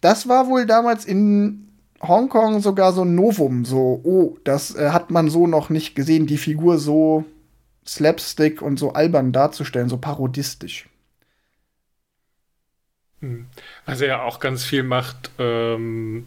[0.00, 1.67] das war wohl damals in
[2.00, 6.26] Hongkong sogar so ein Novum, so, oh, das äh, hat man so noch nicht gesehen,
[6.26, 7.24] die Figur so
[7.86, 10.88] slapstick und so albern darzustellen, so parodistisch.
[13.20, 13.46] Hm.
[13.86, 16.26] Was er ja auch ganz viel macht, ähm,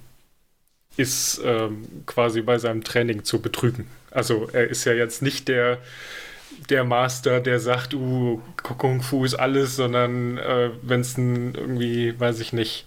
[0.98, 3.88] ist ähm, quasi bei seinem Training zu betrügen.
[4.12, 5.78] Also er ist ja jetzt nicht der,
[6.70, 12.42] der Master, der sagt, uh, Kung Fu ist alles, sondern äh, wenn es irgendwie, weiß
[12.42, 12.86] ich nicht,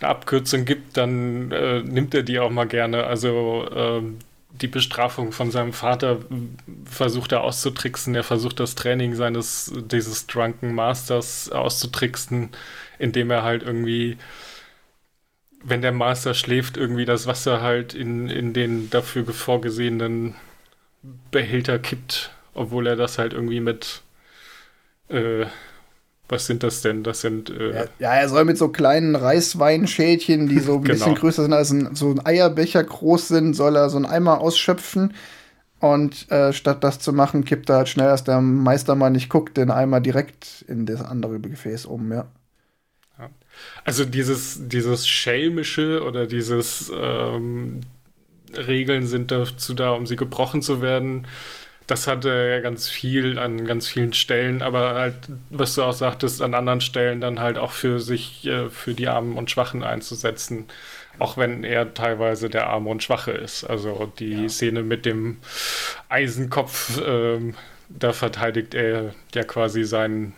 [0.00, 3.04] eine Abkürzung gibt, dann äh, nimmt er die auch mal gerne.
[3.04, 4.02] Also äh,
[4.52, 6.18] die Bestrafung von seinem Vater
[6.84, 8.14] versucht er auszutricksen.
[8.14, 12.50] Er versucht das Training seines dieses Drunken Masters auszutricksen,
[12.98, 14.18] indem er halt irgendwie,
[15.62, 20.34] wenn der Master schläft, irgendwie das Wasser halt in, in den dafür vorgesehenen
[21.30, 24.02] Behälter kippt, obwohl er das halt irgendwie mit
[25.08, 25.46] äh,
[26.30, 27.02] was sind das denn?
[27.02, 27.50] Das sind.
[27.50, 30.94] Äh ja, er soll mit so kleinen Reisweinschälchen, die so ein genau.
[30.94, 34.40] bisschen größer sind als ein, so ein Eierbecher groß sind, soll er so einen Eimer
[34.40, 35.14] ausschöpfen.
[35.80, 39.30] Und äh, statt das zu machen, kippt er halt schnell, dass der Meister mal nicht
[39.30, 42.26] guckt, den Eimer direkt in das andere Gefäß um, ja.
[43.84, 47.80] Also dieses, dieses Schelmische oder dieses ähm,
[48.56, 51.26] Regeln sind dazu da, um sie gebrochen zu werden
[51.90, 55.16] das hatte ja ganz viel an ganz vielen Stellen, aber halt,
[55.50, 59.08] was du auch sagtest, an anderen Stellen dann halt auch für sich, äh, für die
[59.08, 60.66] Armen und Schwachen einzusetzen.
[61.18, 63.64] Auch wenn er teilweise der Arme und Schwache ist.
[63.64, 64.48] Also die ja.
[64.48, 65.38] Szene mit dem
[66.08, 67.54] Eisenkopf, ähm,
[67.88, 70.34] da verteidigt er ja quasi seinen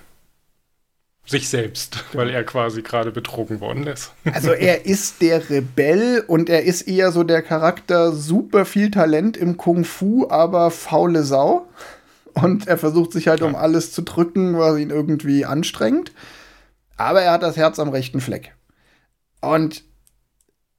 [1.24, 4.12] sich selbst, weil er quasi gerade betrogen worden ist.
[4.32, 9.36] Also er ist der Rebell und er ist eher so der Charakter super viel Talent
[9.36, 11.68] im Kung Fu, aber faule Sau.
[12.34, 13.46] Und er versucht sich halt ja.
[13.46, 16.12] um alles zu drücken, was ihn irgendwie anstrengt.
[16.96, 18.54] Aber er hat das Herz am rechten Fleck.
[19.40, 19.84] Und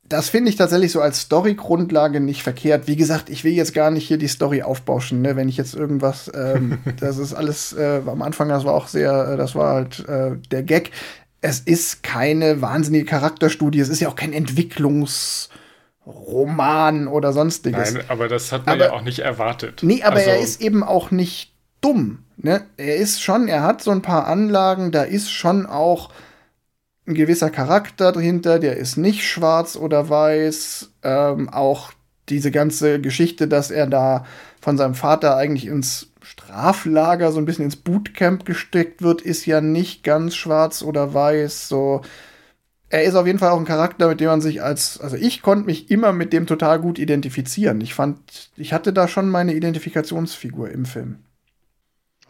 [0.10, 2.88] das finde ich tatsächlich so als Story-Grundlage nicht verkehrt.
[2.88, 5.36] Wie gesagt, ich will jetzt gar nicht hier die Story aufbauschen, ne?
[5.36, 9.34] wenn ich jetzt irgendwas, ähm, das ist alles äh, am Anfang, das war auch sehr,
[9.34, 10.92] äh, das war halt äh, der Gag.
[11.42, 17.94] Es ist keine wahnsinnige Charakterstudie, es ist ja auch kein Entwicklungsroman oder sonstiges.
[17.94, 19.82] Nein, aber das hat man aber, ja auch nicht erwartet.
[19.84, 22.20] Nee, aber also, er ist eben auch nicht dumm.
[22.38, 22.62] Ne?
[22.78, 26.10] Er ist schon, er hat so ein paar Anlagen, da ist schon auch
[27.06, 30.92] ein gewisser Charakter dahinter, der ist nicht schwarz oder weiß.
[31.04, 31.92] Ähm, auch
[32.30, 34.26] diese ganze Geschichte, dass er da
[34.62, 39.60] von seinem Vater eigentlich ins Straflager, so ein bisschen ins Bootcamp gesteckt wird, ist ja
[39.60, 41.68] nicht ganz schwarz oder weiß.
[41.68, 42.02] So,
[42.90, 45.42] er ist auf jeden Fall auch ein Charakter, mit dem man sich als, also ich
[45.42, 47.82] konnte mich immer mit dem total gut identifizieren.
[47.82, 51.18] Ich fand, ich hatte da schon meine Identifikationsfigur im Film.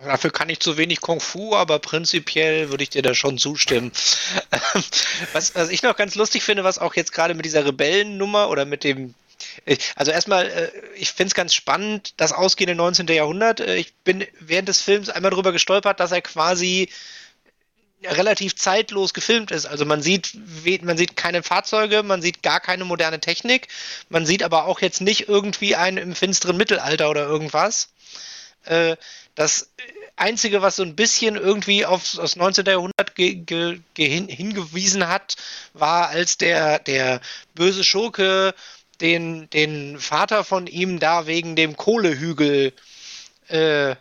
[0.05, 3.91] Dafür kann ich zu wenig Kung Fu, aber prinzipiell würde ich dir da schon zustimmen.
[5.33, 8.65] was, was ich noch ganz lustig finde, was auch jetzt gerade mit dieser Rebellennummer oder
[8.65, 9.13] mit dem
[9.65, 13.07] äh, also erstmal, äh, ich finde es ganz spannend, das ausgehende 19.
[13.07, 13.59] Jahrhundert.
[13.59, 16.89] Äh, ich bin während des Films einmal darüber gestolpert, dass er quasi
[18.03, 19.65] relativ zeitlos gefilmt ist.
[19.65, 20.33] Also man sieht,
[20.81, 23.69] man sieht keine Fahrzeuge, man sieht gar keine moderne Technik,
[24.09, 27.89] man sieht aber auch jetzt nicht irgendwie einen im finsteren Mittelalter oder irgendwas.
[29.36, 29.72] Das
[30.15, 32.65] Einzige, was so ein bisschen irgendwie aufs, aufs 19.
[32.65, 35.36] Jahrhundert ge, ge, ge hin, hingewiesen hat,
[35.74, 37.19] war, als der, der
[37.56, 38.54] böse Schurke
[39.02, 42.74] den, den Vater von ihm da wegen dem Kohlehügel
[43.50, 43.96] äh,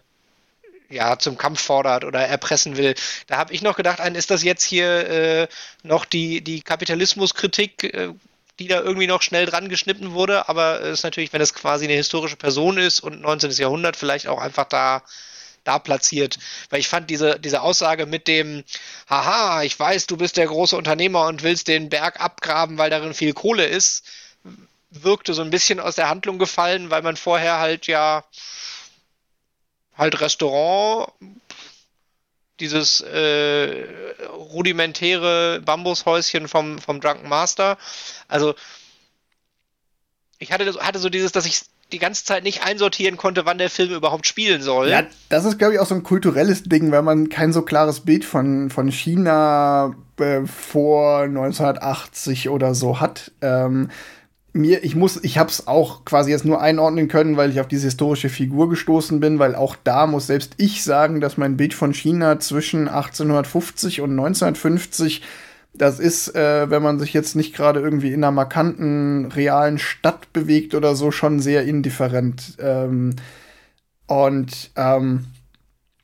[0.91, 2.95] ja, zum Kampf fordert oder erpressen will.
[3.27, 5.49] Da habe ich noch gedacht, ist das jetzt hier äh,
[5.83, 8.11] noch die, die Kapitalismuskritik, äh,
[8.59, 11.85] die da irgendwie noch schnell dran geschnitten wurde, aber es ist natürlich, wenn es quasi
[11.85, 13.51] eine historische Person ist und 19.
[13.53, 15.03] Jahrhundert vielleicht auch einfach da
[15.65, 16.39] da platziert.
[16.71, 18.65] Weil ich fand diese, diese Aussage mit dem,
[19.09, 23.15] haha, ich weiß, du bist der große Unternehmer und willst den Berg abgraben, weil darin
[23.15, 24.05] viel Kohle ist,
[24.91, 28.25] wirkte so ein bisschen aus der Handlung gefallen, weil man vorher halt ja
[29.97, 31.13] halt Restaurant,
[32.61, 33.87] dieses äh,
[34.29, 37.79] rudimentäre Bambushäuschen vom, vom Drunken Master.
[38.29, 38.55] Also
[40.39, 41.63] ich hatte, hatte so dieses, dass ich
[41.93, 44.89] die ganze Zeit nicht einsortieren konnte, wann der Film überhaupt spielen soll.
[44.89, 48.01] Ja, das ist, glaube ich, auch so ein kulturelles Ding, weil man kein so klares
[48.01, 53.33] Bild von, von China äh, vor 1980 oder so hat.
[53.43, 53.91] Ähm,
[54.53, 57.69] mir, ich muss, ich habe es auch quasi jetzt nur einordnen können, weil ich auf
[57.69, 61.73] diese historische Figur gestoßen bin, weil auch da muss selbst ich sagen, dass mein Bild
[61.75, 65.23] von China zwischen 1850 und 1950
[65.75, 70.31] das ist, äh, wenn man sich jetzt nicht gerade irgendwie in einer markanten, realen Stadt
[70.35, 72.59] bewegt oder so, schon sehr indifferent.
[72.59, 73.17] Ähm,
[74.07, 75.25] und ähm,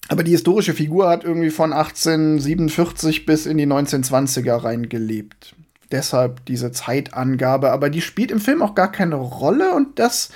[0.08, 5.54] aber die historische Figur hat irgendwie von 1847 bis in die 1920er reingelebt
[5.92, 7.70] deshalb diese Zeitangabe.
[7.70, 10.30] Aber die spielt im Film auch gar keine Rolle und das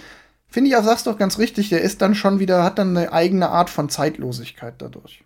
[0.48, 3.12] finde ich auch, sagst doch ganz richtig, der ist dann schon wieder, hat dann eine
[3.12, 5.24] eigene Art von Zeitlosigkeit dadurch.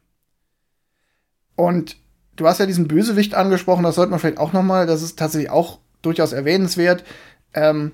[1.56, 1.96] Und
[2.36, 5.18] du hast ja diesen Bösewicht angesprochen, das sollte man vielleicht auch noch mal, das ist
[5.18, 7.04] tatsächlich auch durchaus erwähnenswert.
[7.54, 7.92] Ähm,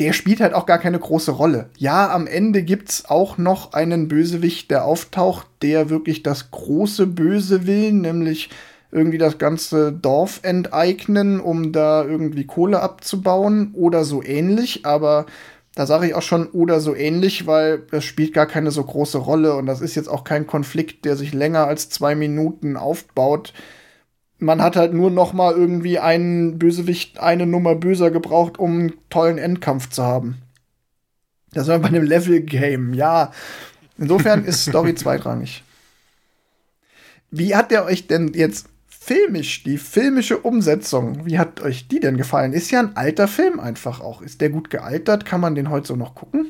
[0.00, 1.70] der spielt halt auch gar keine große Rolle.
[1.78, 7.66] Ja, am Ende gibt's auch noch einen Bösewicht, der auftaucht, der wirklich das große Böse
[7.66, 8.50] will, nämlich
[8.94, 14.86] irgendwie das ganze Dorf enteignen, um da irgendwie Kohle abzubauen oder so ähnlich.
[14.86, 15.26] Aber
[15.74, 19.18] da sage ich auch schon oder so ähnlich, weil das spielt gar keine so große
[19.18, 23.52] Rolle und das ist jetzt auch kein Konflikt, der sich länger als zwei Minuten aufbaut.
[24.38, 28.92] Man hat halt nur noch mal irgendwie einen Bösewicht eine Nummer böser gebraucht, um einen
[29.10, 30.38] tollen Endkampf zu haben.
[31.52, 33.32] Das war bei einem Level-Game, ja.
[33.98, 35.64] Insofern ist Story zweitrangig.
[37.32, 38.68] Wie hat der euch denn jetzt
[39.04, 42.54] filmisch, die filmische Umsetzung, wie hat euch die denn gefallen?
[42.54, 44.22] Ist ja ein alter Film einfach auch.
[44.22, 45.26] Ist der gut gealtert?
[45.26, 46.46] Kann man den heute so noch gucken?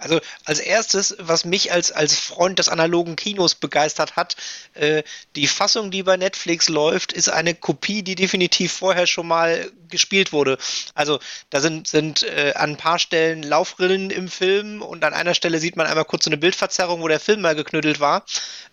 [0.00, 4.36] Also als erstes, was mich als, als Freund des analogen Kinos begeistert hat,
[4.74, 5.02] äh,
[5.36, 10.32] die Fassung, die bei Netflix läuft, ist eine Kopie, die definitiv vorher schon mal gespielt
[10.32, 10.58] wurde.
[10.94, 15.34] Also da sind, sind äh, an ein paar Stellen Laufrillen im Film und an einer
[15.34, 18.24] Stelle sieht man einmal kurz so eine Bildverzerrung, wo der Film mal geknüttelt war.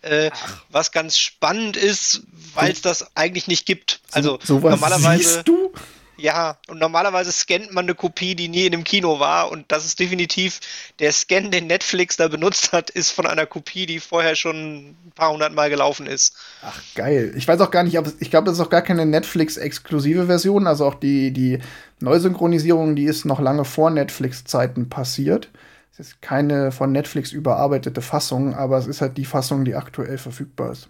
[0.01, 0.31] Äh,
[0.69, 2.21] was ganz spannend ist,
[2.53, 3.99] weil es das eigentlich nicht gibt.
[4.11, 5.23] Also so, normalerweise.
[5.23, 5.73] Siehst du?
[6.19, 9.51] Ja, und normalerweise scannt man eine Kopie, die nie in einem Kino war.
[9.51, 10.59] Und das ist definitiv
[10.99, 15.11] der Scan, den Netflix da benutzt hat, ist von einer Kopie, die vorher schon ein
[15.13, 16.35] paar hundert Mal gelaufen ist.
[16.63, 17.33] Ach, geil.
[17.37, 20.25] Ich weiß auch gar nicht, ob es, ich glaube, das ist auch gar keine Netflix-exklusive
[20.25, 20.65] Version.
[20.65, 21.59] Also auch die, die
[21.99, 25.49] Neusynchronisierung, die ist noch lange vor Netflix-Zeiten passiert.
[25.91, 30.17] Es ist keine von Netflix überarbeitete Fassung, aber es ist halt die Fassung, die aktuell
[30.17, 30.89] verfügbar ist.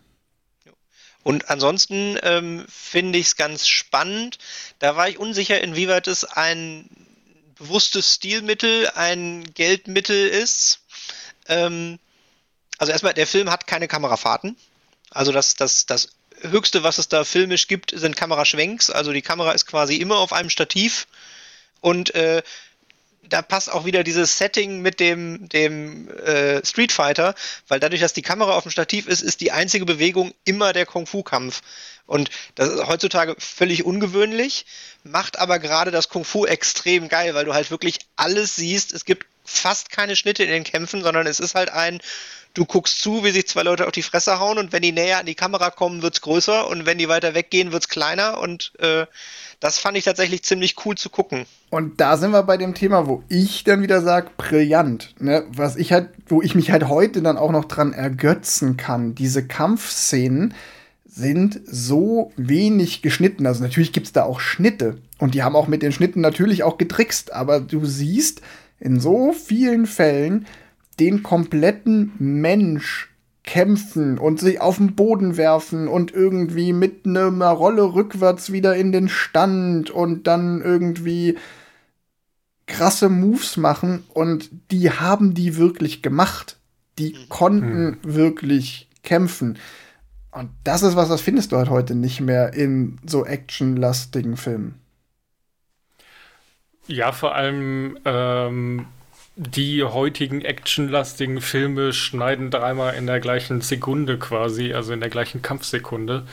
[1.28, 4.38] Und ansonsten ähm, finde ich es ganz spannend.
[4.80, 6.90] Da war ich unsicher, inwieweit es ein
[7.58, 10.80] bewusstes Stilmittel, ein Geldmittel ist.
[11.50, 12.00] Ähm,
[12.78, 14.56] also erstmal, der Film hat keine Kamerafahrten.
[15.10, 16.12] Also das, das, das
[16.44, 18.90] Höchste, was es da filmisch gibt, sind Kameraschwenks.
[18.90, 21.08] Also die Kamera ist quasi immer auf einem Stativ.
[21.82, 22.42] Und äh,
[23.30, 27.36] da passt auch wieder dieses Setting mit dem, dem äh, Street Fighter,
[27.68, 30.86] weil dadurch, dass die Kamera auf dem Stativ ist, ist die einzige Bewegung immer der
[30.86, 31.62] Kung-Fu-Kampf.
[32.06, 34.66] Und das ist heutzutage völlig ungewöhnlich,
[35.04, 38.94] macht aber gerade das Kung-Fu extrem geil, weil du halt wirklich alles siehst.
[38.94, 42.00] Es gibt fast keine Schnitte in den Kämpfen, sondern es ist halt ein,
[42.54, 45.20] du guckst zu, wie sich zwei Leute auf die Fresse hauen und wenn die näher
[45.20, 49.06] an die Kamera kommen, wird's größer und wenn die weiter weggehen, wird's kleiner und äh,
[49.60, 51.46] das fand ich tatsächlich ziemlich cool zu gucken.
[51.70, 55.16] Und da sind wir bei dem Thema, wo ich dann wieder sage, brillant.
[55.20, 55.46] Ne?
[55.50, 59.16] Was ich halt, wo ich mich halt heute dann auch noch dran ergötzen kann.
[59.16, 60.54] Diese Kampfszenen
[61.06, 63.48] sind so wenig geschnitten.
[63.48, 65.00] Also natürlich gibt es da auch Schnitte.
[65.18, 67.34] Und die haben auch mit den Schnitten natürlich auch getrickst.
[67.34, 68.42] Aber du siehst
[68.80, 70.46] in so vielen Fällen
[71.00, 73.10] den kompletten Mensch
[73.44, 78.92] kämpfen und sich auf den Boden werfen und irgendwie mit einer Rolle rückwärts wieder in
[78.92, 81.38] den Stand und dann irgendwie
[82.68, 86.58] krasse Moves machen und die haben die wirklich gemacht.
[87.00, 87.30] Die mhm.
[87.30, 87.98] konnten mhm.
[88.04, 89.58] wirklich kämpfen.
[90.32, 94.76] Und das ist was, das findest du halt heute nicht mehr in so actionlastigen Filmen.
[96.88, 98.86] Ja, vor allem ähm,
[99.36, 105.42] die heutigen actionlastigen Filme schneiden dreimal in der gleichen Sekunde quasi, also in der gleichen
[105.42, 106.26] Kampfsekunde.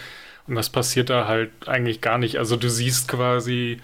[0.46, 2.38] Und das passiert da halt eigentlich gar nicht.
[2.38, 3.78] Also du siehst quasi,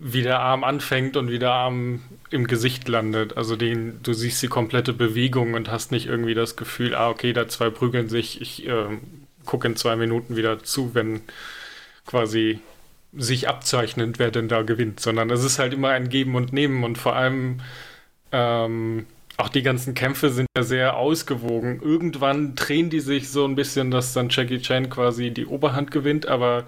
[0.00, 3.36] wie der Arm anfängt und wie der Arm im Gesicht landet.
[3.36, 7.32] Also den, du siehst die komplette Bewegung und hast nicht irgendwie das Gefühl, ah, okay,
[7.32, 8.98] da zwei prügeln sich, ich äh,
[9.44, 11.22] gucke in zwei Minuten wieder zu, wenn
[12.06, 12.60] quasi
[13.16, 16.84] sich abzeichnet, wer denn da gewinnt, sondern es ist halt immer ein Geben und Nehmen
[16.84, 17.60] und vor allem
[18.32, 21.80] ähm, auch die ganzen Kämpfe sind ja sehr ausgewogen.
[21.82, 26.26] Irgendwann drehen die sich so ein bisschen, dass dann Jackie Chan quasi die Oberhand gewinnt,
[26.26, 26.64] aber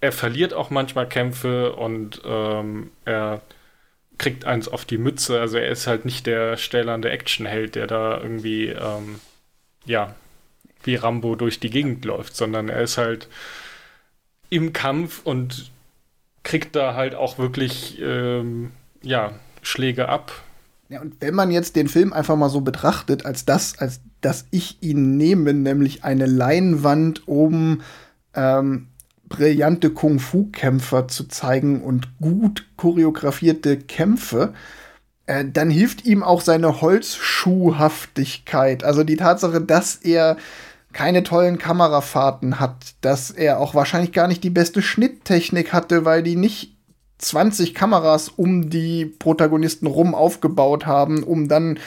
[0.00, 3.42] er verliert auch manchmal Kämpfe und ähm, er
[4.16, 5.40] kriegt eins auf die Mütze.
[5.40, 9.20] Also er ist halt nicht der stählernde Actionheld, der da irgendwie, ähm,
[9.84, 10.14] ja,
[10.82, 13.28] wie Rambo durch die Gegend läuft, sondern er ist halt
[14.50, 15.70] im Kampf und
[16.42, 18.70] kriegt da halt auch wirklich, ähm,
[19.02, 19.32] ja,
[19.62, 20.32] Schläge ab.
[20.88, 24.46] Ja, und wenn man jetzt den Film einfach mal so betrachtet, als das, als dass
[24.50, 27.82] ich ihn nehme, nämlich eine Leinwand, um
[28.34, 28.88] ähm,
[29.28, 34.54] brillante Kung-Fu-Kämpfer zu zeigen und gut choreografierte Kämpfe,
[35.26, 38.82] äh, dann hilft ihm auch seine Holzschuhhaftigkeit.
[38.82, 40.38] Also die Tatsache, dass er
[40.98, 46.24] keine tollen Kamerafahrten hat, dass er auch wahrscheinlich gar nicht die beste Schnitttechnik hatte, weil
[46.24, 46.76] die nicht
[47.18, 51.78] 20 Kameras um die Protagonisten rum aufgebaut haben, um dann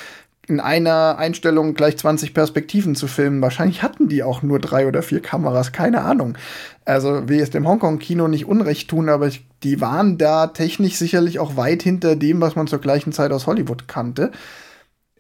[0.48, 3.42] in einer Einstellung gleich 20 Perspektiven zu filmen.
[3.42, 6.38] Wahrscheinlich hatten die auch nur drei oder vier Kameras, keine Ahnung.
[6.86, 11.38] Also will es dem Hongkong-Kino nicht unrecht tun, aber ich, die waren da technisch sicherlich
[11.38, 14.32] auch weit hinter dem, was man zur gleichen Zeit aus Hollywood kannte.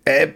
[0.06, 0.30] Äh,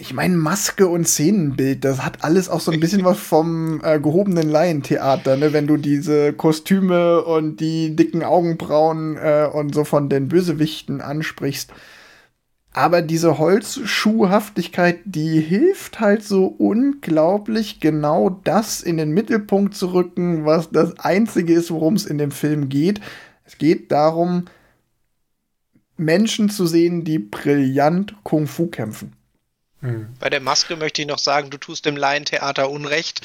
[0.00, 3.98] ich meine, Maske und Szenenbild, das hat alles auch so ein bisschen was vom äh,
[3.98, 5.52] gehobenen Laientheater, ne?
[5.52, 11.72] Wenn du diese Kostüme und die dicken Augenbrauen äh, und so von den Bösewichten ansprichst.
[12.72, 20.44] Aber diese Holzschuhhaftigkeit, die hilft halt so unglaublich genau das in den Mittelpunkt zu rücken,
[20.44, 23.00] was das Einzige ist, worum es in dem Film geht.
[23.44, 24.44] Es geht darum,
[25.96, 29.17] Menschen zu sehen, die brillant Kung Fu kämpfen.
[29.80, 30.08] Hm.
[30.18, 33.20] Bei der Maske möchte ich noch sagen, du tust dem Laientheater Unrecht.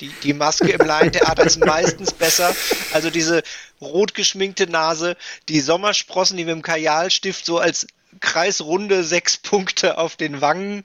[0.00, 2.54] Die, die Maske im Laientheater ist meistens besser.
[2.92, 3.42] Also diese
[3.80, 5.16] rot geschminkte Nase,
[5.48, 7.86] die Sommersprossen, die mit dem Kajalstift so als
[8.20, 10.84] kreisrunde sechs Punkte auf den Wangen.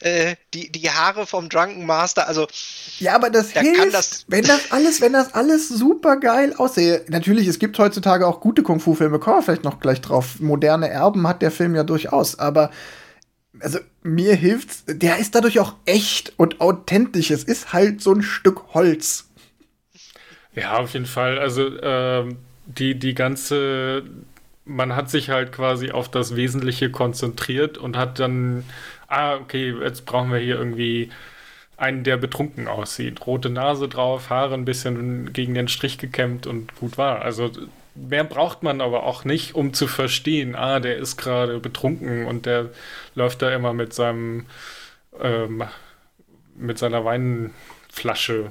[0.00, 2.48] Äh, die, die Haare vom Drunken Master, also.
[2.98, 7.04] Ja, aber das hilft, das wenn das alles, wenn das alles super geil aussehe.
[7.08, 10.40] Natürlich, es gibt heutzutage auch gute Kung-Fu-Filme, kommen wir vielleicht noch gleich drauf.
[10.40, 12.70] Moderne Erben hat der Film ja durchaus, aber
[13.60, 17.30] also mir hilft's, der ist dadurch auch echt und authentisch.
[17.30, 19.28] Es ist halt so ein Stück Holz.
[20.54, 21.38] Ja, auf jeden Fall.
[21.38, 22.36] Also ähm,
[22.66, 24.04] die, die ganze,
[24.64, 28.64] man hat sich halt quasi auf das Wesentliche konzentriert und hat dann,
[29.08, 31.10] ah, okay, jetzt brauchen wir hier irgendwie
[31.76, 33.26] einen, der betrunken aussieht.
[33.26, 37.22] Rote Nase drauf, Haare ein bisschen gegen den Strich gekämmt und gut war.
[37.22, 37.50] Also
[37.94, 42.46] mehr braucht man aber auch nicht, um zu verstehen, ah, der ist gerade betrunken und
[42.46, 42.70] der
[43.14, 44.46] läuft da immer mit seinem
[45.20, 45.62] ähm,
[46.56, 48.50] mit seiner Weinflasche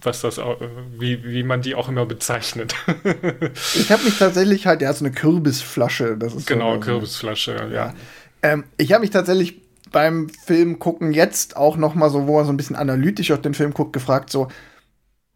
[0.00, 0.60] was das auch,
[0.96, 2.74] wie, wie man die auch immer bezeichnet.
[3.74, 6.16] ich habe mich tatsächlich halt, der hat so eine Kürbisflasche.
[6.16, 7.68] Das ist genau, so, Kürbisflasche, ja.
[7.68, 7.94] ja.
[8.42, 9.60] Ähm, ich habe mich tatsächlich
[9.90, 13.40] beim Film gucken jetzt auch noch mal so, wo man so ein bisschen analytisch auf
[13.40, 14.48] den Film guckt, gefragt so,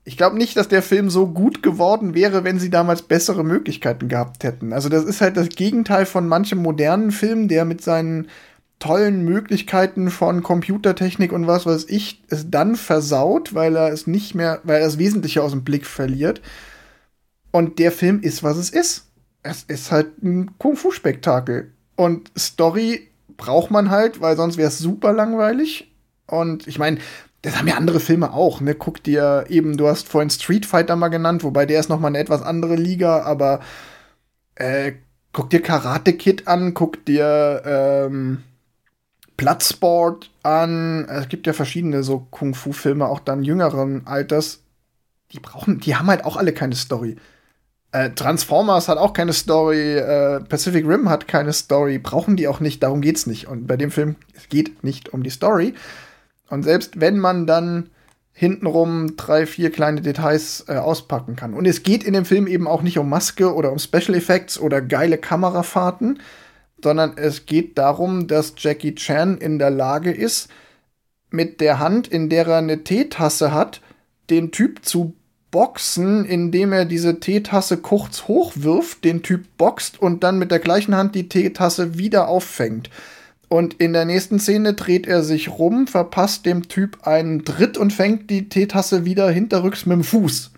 [0.04, 4.08] ich glaube nicht, dass der Film so gut geworden wäre, wenn sie damals bessere Möglichkeiten
[4.08, 4.72] gehabt hätten.
[4.72, 8.28] Also das ist halt das Gegenteil von manchem modernen Film, der mit seinen
[8.80, 14.34] tollen Möglichkeiten von Computertechnik und was weiß ich es dann versaut, weil er es nicht
[14.34, 16.42] mehr, weil er das Wesentliche aus dem Blick verliert.
[17.52, 19.06] Und der Film ist, was es ist.
[19.44, 21.70] Es ist halt ein Kung-Fu-Spektakel.
[21.94, 25.92] Und Story braucht man halt, weil sonst wäre es super langweilig.
[26.26, 26.98] Und ich meine,
[27.42, 28.74] das haben ja andere Filme auch, ne?
[28.74, 32.08] Guck dir eben, du hast vorhin Street Fighter mal genannt, wobei der ist noch mal
[32.08, 33.60] eine etwas andere Liga, aber
[34.54, 34.92] äh,
[35.32, 38.44] guck dir Karate Kid an, guck dir ähm,
[39.36, 41.06] Bloodsport an.
[41.08, 44.60] Es gibt ja verschiedene so Kung-Fu-Filme, auch dann jüngeren Alters.
[45.32, 47.16] Die brauchen, die haben halt auch alle keine Story.
[47.90, 52.60] Äh, Transformers hat auch keine Story, äh, Pacific Rim hat keine Story, brauchen die auch
[52.60, 53.48] nicht, darum geht's nicht.
[53.48, 55.74] Und bei dem Film, es geht nicht um die Story,
[56.52, 57.88] und selbst wenn man dann
[58.34, 61.54] hintenrum drei, vier kleine Details äh, auspacken kann.
[61.54, 64.60] Und es geht in dem Film eben auch nicht um Maske oder um Special Effects
[64.60, 66.20] oder geile Kamerafahrten,
[66.84, 70.50] sondern es geht darum, dass Jackie Chan in der Lage ist,
[71.30, 73.80] mit der Hand, in der er eine Teetasse hat,
[74.28, 75.14] den Typ zu
[75.50, 80.94] Boxen, indem er diese Teetasse kurz hochwirft, den Typ boxt und dann mit der gleichen
[80.94, 82.90] Hand die Teetasse wieder auffängt.
[83.52, 87.92] Und in der nächsten Szene dreht er sich rum, verpasst dem Typ einen Tritt und
[87.92, 90.52] fängt die Teetasse wieder hinterrücks mit dem Fuß.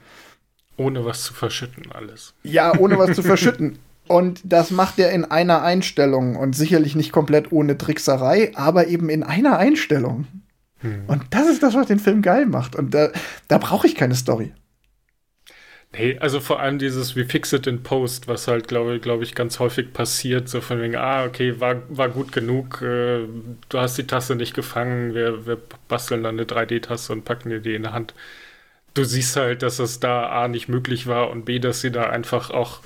[0.77, 2.35] Ohne was zu verschütten, alles.
[2.45, 3.81] Ja, ohne was zu verschütten.
[4.07, 9.09] Und das macht er in einer Einstellung und sicherlich nicht komplett ohne Trickserei, aber eben
[9.09, 10.29] in einer Einstellung.
[10.79, 11.03] Hm.
[11.09, 12.77] Und das ist das, was den Film geil macht.
[12.77, 13.09] Und da,
[13.49, 14.53] da brauche ich keine Story.
[15.97, 19.35] Nee, also vor allem dieses We Fix It in Post, was halt, glaube glaub ich,
[19.37, 23.27] ganz häufig passiert, so von wegen, ah, okay, war, war gut genug, äh,
[23.69, 27.61] du hast die Tasse nicht gefangen, wir, wir basteln dann eine 3D-Tasse und packen dir
[27.61, 28.13] die in die Hand.
[28.95, 32.11] Du siehst halt, dass es da A nicht möglich war und B, dass sie da
[32.11, 32.81] einfach auch,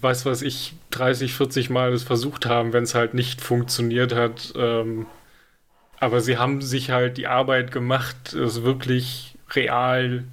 [0.00, 4.52] weiß was ich, 30, 40 Mal es versucht haben, wenn es halt nicht funktioniert hat.
[4.56, 5.06] Ähm,
[6.00, 10.24] aber sie haben sich halt die Arbeit gemacht, es wirklich real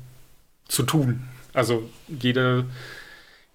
[0.69, 1.27] zu tun.
[1.53, 2.63] Also jeder,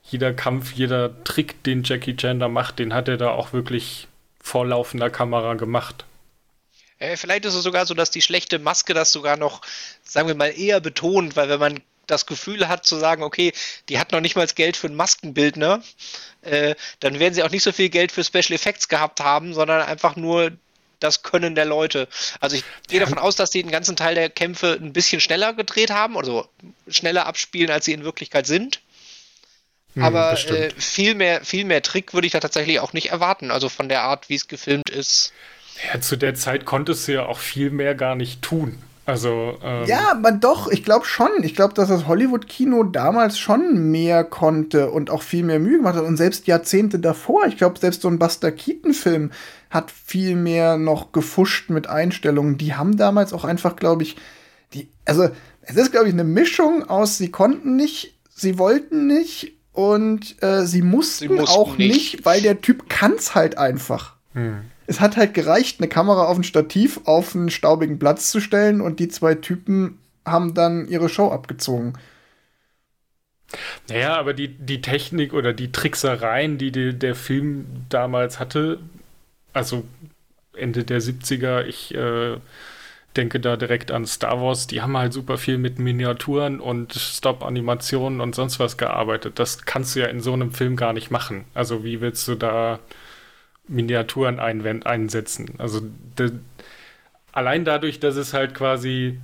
[0.02, 4.08] jeder Kampf, jeder Trick, den Jackie Chan da macht, den hat er da auch wirklich
[4.40, 6.04] vor laufender Kamera gemacht.
[6.98, 9.62] Äh, vielleicht ist es sogar so, dass die schlechte Maske das sogar noch,
[10.02, 13.52] sagen wir mal, eher betont, weil wenn man das Gefühl hat zu sagen, okay,
[13.88, 15.82] die hat noch nicht mal Geld für einen Maskenbildner,
[16.42, 19.80] äh, dann werden sie auch nicht so viel Geld für Special Effects gehabt haben, sondern
[19.82, 20.52] einfach nur
[21.04, 22.08] das Können der Leute.
[22.40, 25.52] Also ich gehe davon aus, dass sie den ganzen Teil der Kämpfe ein bisschen schneller
[25.52, 26.48] gedreht haben, also
[26.88, 28.80] schneller abspielen, als sie in Wirklichkeit sind.
[29.94, 33.50] Hm, Aber äh, viel, mehr, viel mehr Trick würde ich da tatsächlich auch nicht erwarten,
[33.50, 35.32] also von der Art, wie es gefilmt ist.
[35.92, 38.82] Ja, zu der Zeit konntest du ja auch viel mehr gar nicht tun.
[39.06, 39.58] Also.
[39.62, 41.28] Ähm ja, aber doch, ich glaube schon.
[41.42, 45.96] Ich glaube, dass das Hollywood-Kino damals schon mehr konnte und auch viel mehr Mühe gemacht
[45.96, 46.04] hat.
[46.04, 47.46] Und selbst Jahrzehnte davor.
[47.46, 49.30] Ich glaube, selbst so ein Buster Keaton-Film
[49.70, 52.56] hat viel mehr noch gefuscht mit Einstellungen.
[52.56, 54.16] Die haben damals auch einfach, glaube ich,
[54.72, 54.88] die.
[55.04, 55.28] Also,
[55.62, 60.64] es ist, glaube ich, eine Mischung aus, sie konnten nicht, sie wollten nicht und äh,
[60.66, 61.92] sie, mussten sie, mussten auch nicht.
[61.92, 64.14] nicht, weil der Typ kann's halt einfach.
[64.34, 64.62] Hm.
[64.86, 68.80] Es hat halt gereicht, eine Kamera auf ein Stativ auf einen staubigen Platz zu stellen
[68.80, 71.94] und die zwei Typen haben dann ihre Show abgezogen.
[73.88, 78.80] Naja, aber die, die Technik oder die Tricksereien, die, die der Film damals hatte,
[79.52, 79.84] also
[80.54, 82.36] Ende der 70er, ich äh,
[83.16, 88.20] denke da direkt an Star Wars, die haben halt super viel mit Miniaturen und Stop-Animationen
[88.20, 89.38] und sonst was gearbeitet.
[89.38, 91.44] Das kannst du ja in so einem Film gar nicht machen.
[91.54, 92.80] Also wie willst du da
[93.68, 95.54] Miniaturen einsetzen.
[95.58, 95.80] Also
[96.18, 96.32] de,
[97.32, 99.18] allein dadurch, dass es halt quasi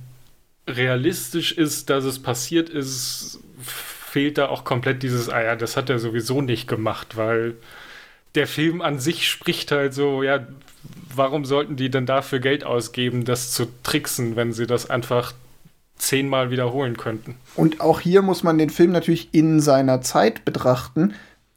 [0.67, 5.89] realistisch ist, dass es passiert ist, fehlt da auch komplett dieses, ah ja, das hat
[5.89, 7.55] er sowieso nicht gemacht, weil
[8.35, 10.45] der Film an sich spricht halt so, ja,
[11.15, 15.33] warum sollten die denn dafür Geld ausgeben, das zu tricksen, wenn sie das einfach
[15.97, 17.35] zehnmal wiederholen könnten?
[17.55, 21.13] Und auch hier muss man den Film natürlich in seiner Zeit betrachten.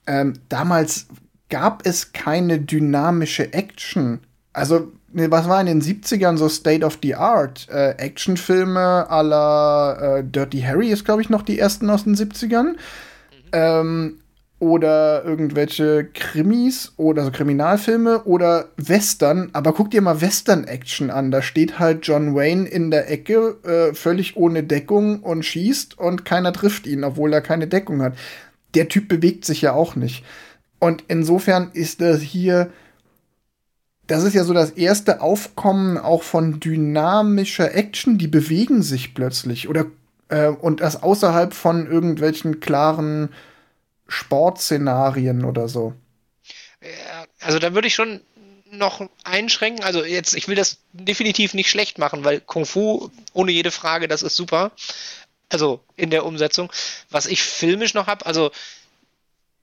[0.07, 1.07] Ähm, damals
[1.55, 4.19] gab es keine dynamische Action.
[4.53, 7.69] Also, was war in den 70ern so State of the Art?
[7.71, 12.17] Äh, Actionfilme à la äh, Dirty Harry ist, glaube ich, noch die ersten aus den
[12.17, 12.73] 70ern.
[12.73, 12.77] Mhm.
[13.53, 14.19] Ähm,
[14.59, 19.51] oder irgendwelche Krimis oder so Kriminalfilme oder Western.
[19.53, 21.31] Aber guck dir mal Western-Action an.
[21.31, 26.25] Da steht halt John Wayne in der Ecke, äh, völlig ohne Deckung und schießt und
[26.25, 28.15] keiner trifft ihn, obwohl er keine Deckung hat.
[28.75, 30.25] Der Typ bewegt sich ja auch nicht.
[30.79, 32.71] Und insofern ist das hier,
[34.07, 39.69] das ist ja so das erste Aufkommen auch von dynamischer Action, die bewegen sich plötzlich
[39.69, 39.87] oder
[40.29, 43.31] äh, und das außerhalb von irgendwelchen klaren
[44.09, 45.95] Sportszenarien oder so.
[47.41, 48.21] Also da würde ich schon
[48.71, 49.85] noch einschränken.
[49.85, 54.09] Also jetzt, ich will das definitiv nicht schlecht machen, weil Kung Fu ohne jede Frage,
[54.09, 54.73] das ist super.
[55.49, 56.71] Also in der Umsetzung.
[57.11, 58.51] Was ich filmisch noch habe, also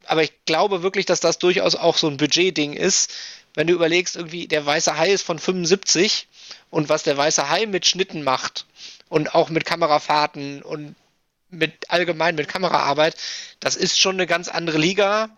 [0.06, 3.12] aber ich glaube wirklich, dass das durchaus auch so ein Budgetding ist.
[3.54, 6.28] Wenn du überlegst, irgendwie der weiße Hai ist von 75
[6.70, 8.66] und was der weiße Hai mit Schnitten macht
[9.10, 10.96] und auch mit Kamerafahrten und
[11.50, 13.16] mit allgemein mit Kameraarbeit,
[13.60, 15.30] das ist schon eine ganz andere Liga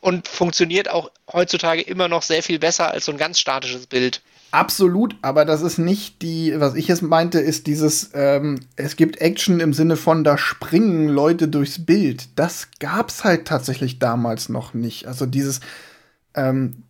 [0.00, 4.20] und funktioniert auch heutzutage immer noch sehr viel besser als so ein ganz statisches Bild.
[4.52, 9.18] Absolut, aber das ist nicht die, was ich jetzt meinte, ist dieses, ähm, es gibt
[9.22, 12.28] Action im Sinne von, da springen Leute durchs Bild.
[12.38, 15.06] Das gab's halt tatsächlich damals noch nicht.
[15.06, 15.60] Also dieses,
[16.34, 16.82] ähm,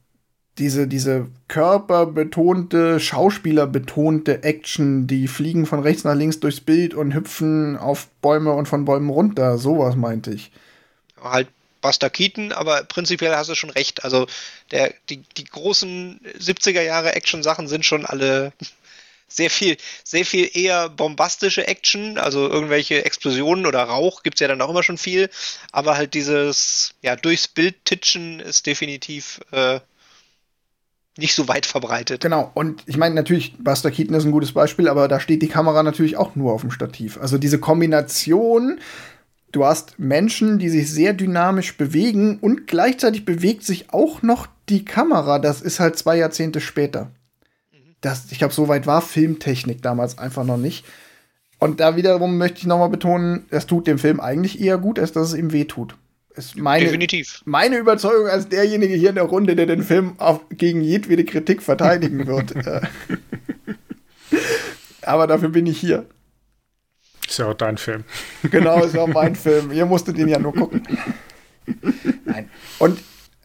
[0.59, 7.77] diese, diese körperbetonte, schauspielerbetonte Action, die fliegen von rechts nach links durchs Bild und hüpfen
[7.77, 9.57] auf Bäume und von Bäumen runter.
[9.57, 10.51] Sowas meinte ich.
[11.23, 11.49] Halt
[11.83, 14.05] Buster Keaton, aber prinzipiell hast du schon recht.
[14.05, 14.27] Also
[14.71, 18.55] der, die, die großen 70er Jahre Action-Sachen sind schon alle
[19.29, 24.49] sehr viel, sehr viel eher bombastische Action, also irgendwelche Explosionen oder Rauch gibt es ja
[24.49, 25.31] dann auch immer schon viel,
[25.73, 29.81] aber halt dieses, ja, durchs Bild titschen ist definitiv äh,
[31.19, 32.23] nicht so weit verbreitet.
[32.23, 35.49] Genau, und ich meine, natürlich, Buster Keaton ist ein gutes Beispiel, aber da steht die
[35.49, 37.19] Kamera natürlich auch nur auf dem Stativ.
[37.19, 38.81] Also diese Kombination,
[39.53, 44.85] du hast Menschen, die sich sehr dynamisch bewegen und gleichzeitig bewegt sich auch noch die
[44.85, 47.11] Kamera, das ist halt zwei Jahrzehnte später
[48.03, 50.85] das, ich glaube, so weit war Filmtechnik damals einfach noch nicht.
[51.59, 55.13] Und da wiederum möchte ich nochmal betonen, es tut dem Film eigentlich eher gut, als
[55.13, 55.95] dass es ihm weh tut.
[56.35, 57.43] Ist meine, Definitiv.
[57.45, 61.63] Meine Überzeugung als derjenige hier in der Runde, der den Film auf, gegen jedwede Kritik
[61.63, 62.55] verteidigen wird.
[62.67, 62.81] Äh.
[65.03, 66.07] Aber dafür bin ich hier.
[67.33, 68.05] Ist ja auch dein Film.
[68.51, 69.73] Genau, ist auch mein Film.
[69.73, 70.83] Ihr musstet ihn ja nur gucken.
[72.27, 72.51] Nein.
[72.79, 73.01] Und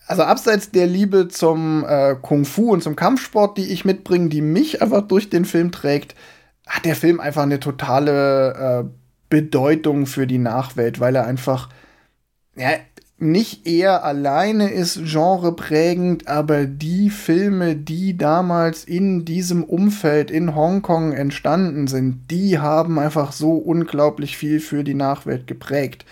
[0.08, 4.42] also abseits der Liebe zum äh, Kung Fu und zum Kampfsport, die ich mitbringe, die
[4.42, 6.16] mich einfach durch den Film trägt,
[6.68, 8.90] hat der Film einfach eine totale äh,
[9.30, 11.70] Bedeutung für die Nachwelt, weil er einfach
[12.58, 12.72] ja,
[13.20, 21.14] nicht eher alleine ist genreprägend, aber die Filme, die damals in diesem Umfeld in Hongkong
[21.14, 26.06] entstanden sind, die haben einfach so unglaublich viel für die Nachwelt geprägt.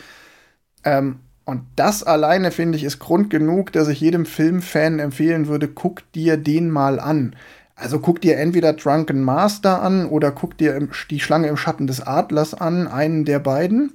[0.83, 5.67] Ähm, und das alleine, finde ich, ist Grund genug, dass ich jedem Filmfan empfehlen würde,
[5.67, 7.35] guck dir den mal an.
[7.75, 12.01] Also guck dir entweder Drunken Master an oder guck dir die Schlange im Schatten des
[12.01, 13.91] Adlers an, einen der beiden.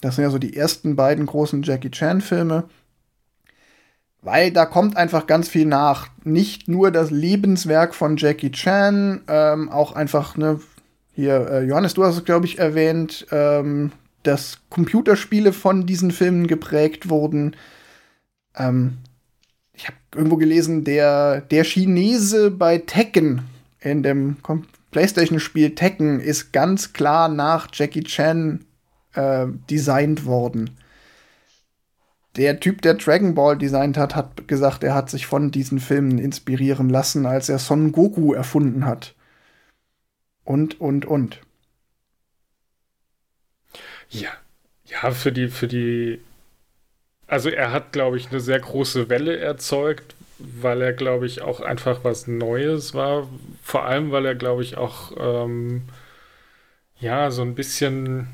[0.00, 2.64] Das sind ja so die ersten beiden großen Jackie Chan-Filme.
[4.22, 6.08] Weil da kommt einfach ganz viel nach.
[6.24, 10.60] Nicht nur das Lebenswerk von Jackie Chan, ähm, auch einfach, ne,
[11.12, 13.92] hier, äh, Johannes, du hast es, glaube ich, erwähnt, ähm,
[14.22, 17.56] dass Computerspiele von diesen Filmen geprägt wurden.
[18.56, 18.98] Ähm,
[19.72, 23.42] ich habe irgendwo gelesen, der, der Chinese bei Tekken
[23.80, 24.36] in dem
[24.90, 28.64] PlayStation-Spiel Tekken ist ganz klar nach Jackie Chan
[29.14, 30.76] äh, designt worden.
[32.36, 36.18] Der Typ, der Dragon Ball designt hat, hat gesagt, er hat sich von diesen Filmen
[36.18, 39.14] inspirieren lassen, als er Son Goku erfunden hat.
[40.44, 41.40] Und, und, und.
[44.08, 44.30] Ja,
[44.86, 46.20] ja, für die, für die,
[47.26, 51.60] also er hat, glaube ich, eine sehr große Welle erzeugt, weil er, glaube ich, auch
[51.60, 53.28] einfach was Neues war.
[53.62, 55.82] Vor allem, weil er, glaube ich, auch, ähm,
[57.00, 58.28] ja, so ein bisschen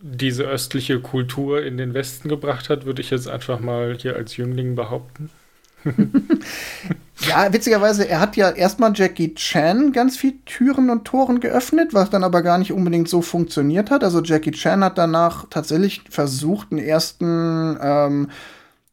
[0.00, 4.36] diese östliche Kultur in den Westen gebracht hat, würde ich jetzt einfach mal hier als
[4.36, 5.30] Jüngling behaupten.
[7.28, 12.10] ja, witzigerweise, er hat ja erstmal Jackie Chan ganz viel Türen und Toren geöffnet, was
[12.10, 14.04] dann aber gar nicht unbedingt so funktioniert hat.
[14.04, 18.30] Also Jackie Chan hat danach tatsächlich versucht, einen ersten ähm,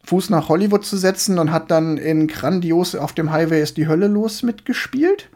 [0.06, 3.88] Fuß nach Hollywood zu setzen und hat dann in Grandios auf dem Highway ist die
[3.88, 5.30] Hölle los mitgespielt.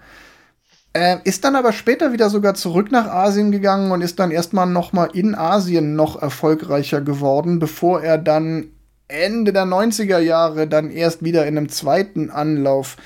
[0.94, 4.68] Äh, ist dann aber später wieder sogar zurück nach Asien gegangen und ist dann erstmal
[4.68, 8.68] noch mal in Asien noch erfolgreicher geworden, bevor er dann
[9.08, 12.98] Ende der 90er Jahre dann erst wieder in einem zweiten Anlauf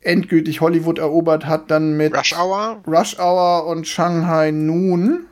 [0.00, 5.26] endgültig Hollywood erobert hat, dann mit Rush Hour, Rush Hour und Shanghai Noon.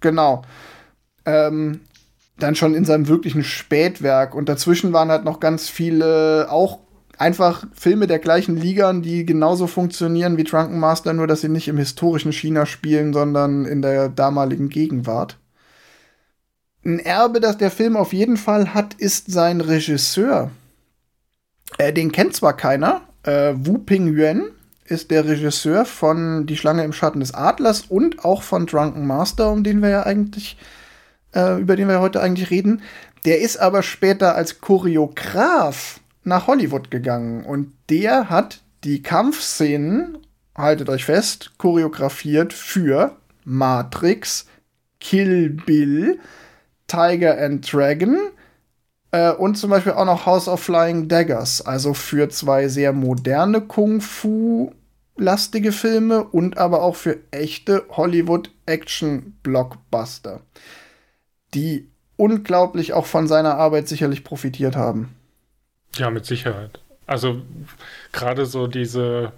[0.00, 0.42] Genau.
[1.24, 1.80] Ähm,
[2.38, 4.34] dann schon in seinem wirklichen Spätwerk.
[4.34, 6.78] Und dazwischen waren halt noch ganz viele, auch
[7.20, 11.68] einfach Filme der gleichen Ligern, die genauso funktionieren wie Drunken Master, nur dass sie nicht
[11.68, 15.36] im historischen China spielen, sondern in der damaligen Gegenwart.
[16.82, 20.50] Ein Erbe, das der Film auf jeden Fall hat, ist sein Regisseur.
[21.76, 23.02] Äh, den kennt zwar keiner.
[23.22, 24.44] Äh, Wu Ping Yuan
[24.86, 29.52] ist der Regisseur von Die Schlange im Schatten des Adlers und auch von Drunken Master,
[29.52, 30.56] um den wir ja eigentlich,
[31.34, 32.80] äh, über den wir heute eigentlich reden.
[33.26, 40.18] Der ist aber später als Choreograf nach Hollywood gegangen und der hat die Kampfszenen,
[40.56, 44.46] haltet euch fest, choreografiert für Matrix,
[45.00, 46.20] Kill Bill,
[46.86, 48.18] Tiger and Dragon
[49.12, 53.62] äh, und zum Beispiel auch noch House of Flying Daggers, also für zwei sehr moderne
[53.62, 60.42] Kung-Fu-lastige Filme und aber auch für echte Hollywood-Action-Blockbuster,
[61.54, 65.16] die unglaublich auch von seiner Arbeit sicherlich profitiert haben.
[65.96, 66.80] Ja, mit Sicherheit.
[67.06, 67.42] Also
[68.12, 69.32] gerade so diese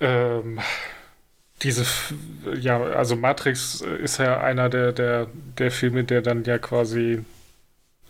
[0.00, 0.60] ähm,
[1.62, 1.86] diese,
[2.60, 7.24] ja, also Matrix ist ja einer der, der, der Filme, der dann ja quasi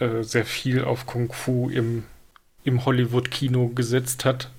[0.00, 2.04] äh, sehr viel auf Kung Fu im,
[2.64, 4.50] im Hollywood-Kino gesetzt hat.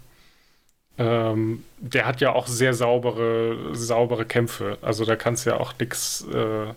[0.97, 4.78] Ähm, der hat ja auch sehr saubere, saubere Kämpfe.
[4.82, 6.26] Also da kannst du ja auch nichts.
[6.34, 6.74] Äh,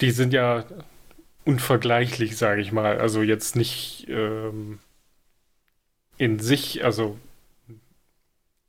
[0.00, 0.64] die sind ja
[1.46, 2.98] unvergleichlich, sage ich mal.
[2.98, 4.80] Also jetzt nicht ähm,
[6.18, 7.16] in sich, also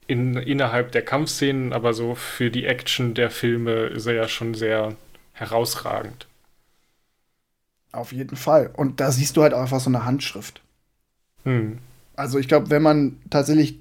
[0.05, 4.53] in, innerhalb der Kampfszenen, aber so für die Action der Filme ist er ja schon
[4.53, 4.95] sehr
[5.34, 6.28] herausragend.
[7.91, 8.69] Auf jeden Fall.
[8.73, 10.61] Und da siehst du halt einfach so eine Handschrift.
[11.43, 11.80] Hm.
[12.15, 13.80] Also ich glaube, wenn man tatsächlich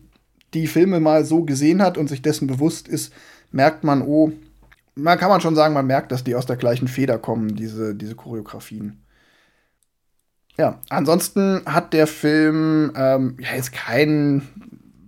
[0.55, 3.13] die Filme mal so gesehen hat und sich dessen bewusst ist,
[3.53, 4.33] merkt man, oh,
[4.97, 7.95] man kann man schon sagen, man merkt, dass die aus der gleichen Feder kommen, diese,
[7.95, 9.05] diese Choreografien.
[10.59, 14.43] Ja, ansonsten hat der Film ähm, ja jetzt kein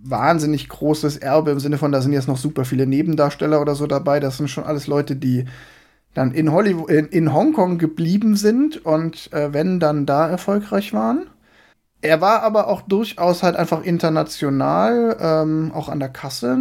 [0.03, 3.87] wahnsinnig großes Erbe im Sinne von, da sind jetzt noch super viele Nebendarsteller oder so
[3.87, 4.19] dabei.
[4.19, 5.45] Das sind schon alles Leute, die
[6.13, 11.27] dann in Hollywood, in, in Hongkong geblieben sind und äh, wenn dann da erfolgreich waren.
[12.01, 16.57] Er war aber auch durchaus halt einfach international, ähm, auch an der Kasse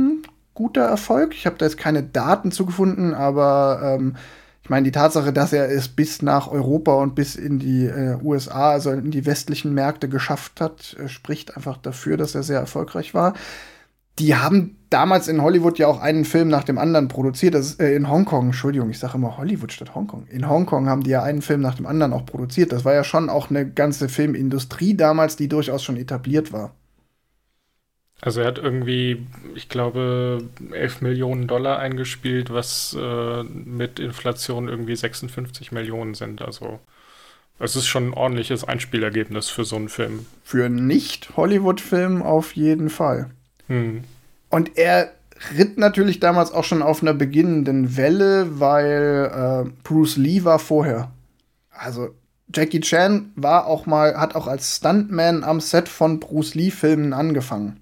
[0.59, 1.34] guter Erfolg.
[1.34, 4.16] Ich habe da jetzt keine Daten zugefunden, aber ähm,
[4.64, 8.18] ich meine, die Tatsache, dass er es bis nach Europa und bis in die äh,
[8.24, 12.59] USA, also in die westlichen Märkte geschafft hat, äh, spricht einfach dafür, dass er sehr
[12.59, 13.34] erfolgreich war.
[14.18, 17.54] Die haben damals in Hollywood ja auch einen Film nach dem anderen produziert.
[17.54, 20.26] Das ist, äh, in Hongkong, Entschuldigung, ich sage immer Hollywood statt Hongkong.
[20.26, 22.72] In Hongkong haben die ja einen Film nach dem anderen auch produziert.
[22.72, 26.74] Das war ja schon auch eine ganze Filmindustrie damals, die durchaus schon etabliert war.
[28.21, 30.43] Also er hat irgendwie, ich glaube,
[30.73, 36.43] 11 Millionen Dollar eingespielt, was äh, mit Inflation irgendwie 56 Millionen sind.
[36.43, 36.81] Also
[37.61, 40.27] es ist schon ein ordentliches Einspielergebnis für so einen Film.
[40.43, 43.31] Für einen Nicht-Hollywood-Film auf jeden Fall.
[43.69, 44.03] Hm.
[44.51, 45.12] Und er
[45.57, 51.12] ritt natürlich damals auch schon auf einer beginnenden Welle, weil äh, Bruce Lee war vorher.
[51.71, 52.09] Also
[52.53, 57.81] Jackie Chan war auch mal, hat auch als Stuntman am Set von Bruce Lee-Filmen angefangen.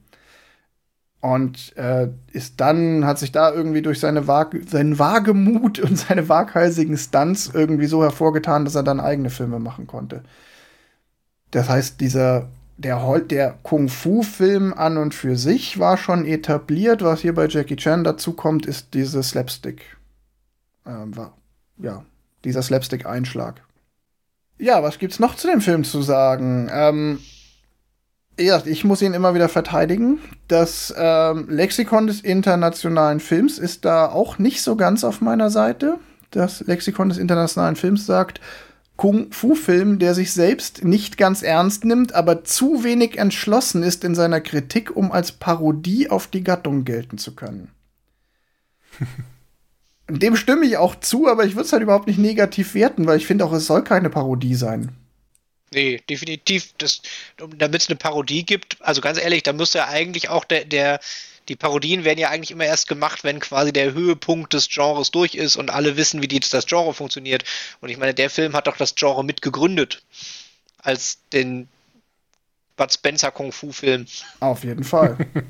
[1.20, 6.28] Und äh, ist dann, hat sich da irgendwie durch seine Wag seinen Wagemut und seine
[6.28, 10.22] waghalsigen Stunts irgendwie so hervorgetan, dass er dann eigene Filme machen konnte.
[11.50, 17.02] Das heißt, dieser, der, der Kung-Fu-Film an und für sich war schon etabliert.
[17.02, 19.96] Was hier bei Jackie Chan dazu kommt, ist diese Slapstick.
[20.86, 21.32] Ähm, war,
[21.78, 22.04] ja,
[22.44, 23.62] dieser Slapstick-Einschlag.
[24.58, 26.68] Ja, was gibt's noch zu dem Film zu sagen?
[26.72, 27.18] Ähm,
[28.38, 30.18] ja, ich muss ihn immer wieder verteidigen.
[30.48, 35.98] Das ähm, Lexikon des internationalen Films ist da auch nicht so ganz auf meiner Seite.
[36.30, 38.40] Das Lexikon des internationalen Films sagt,
[38.96, 44.40] Kung-Fu-Film, der sich selbst nicht ganz ernst nimmt, aber zu wenig entschlossen ist in seiner
[44.40, 47.68] Kritik, um als Parodie auf die Gattung gelten zu können.
[50.08, 53.18] Dem stimme ich auch zu, aber ich würde es halt überhaupt nicht negativ werten, weil
[53.18, 54.92] ich finde auch, es soll keine Parodie sein.
[55.72, 56.74] Nee, definitiv.
[57.56, 61.00] Damit es eine Parodie gibt, also ganz ehrlich, da müsste ja eigentlich auch der, der,
[61.48, 65.34] die Parodien werden ja eigentlich immer erst gemacht, wenn quasi der Höhepunkt des Genres durch
[65.34, 67.44] ist und alle wissen, wie die, das Genre funktioniert.
[67.80, 70.02] Und ich meine, der Film hat doch das Genre mitgegründet.
[70.78, 71.68] Als den
[72.76, 74.06] Bud Spencer Kung Fu Film.
[74.40, 75.18] Auf jeden Fall.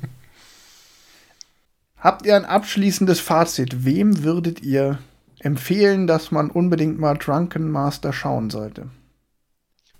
[1.98, 3.84] Habt ihr ein abschließendes Fazit?
[3.84, 4.98] Wem würdet ihr
[5.40, 8.88] empfehlen, dass man unbedingt mal Drunken Master schauen sollte?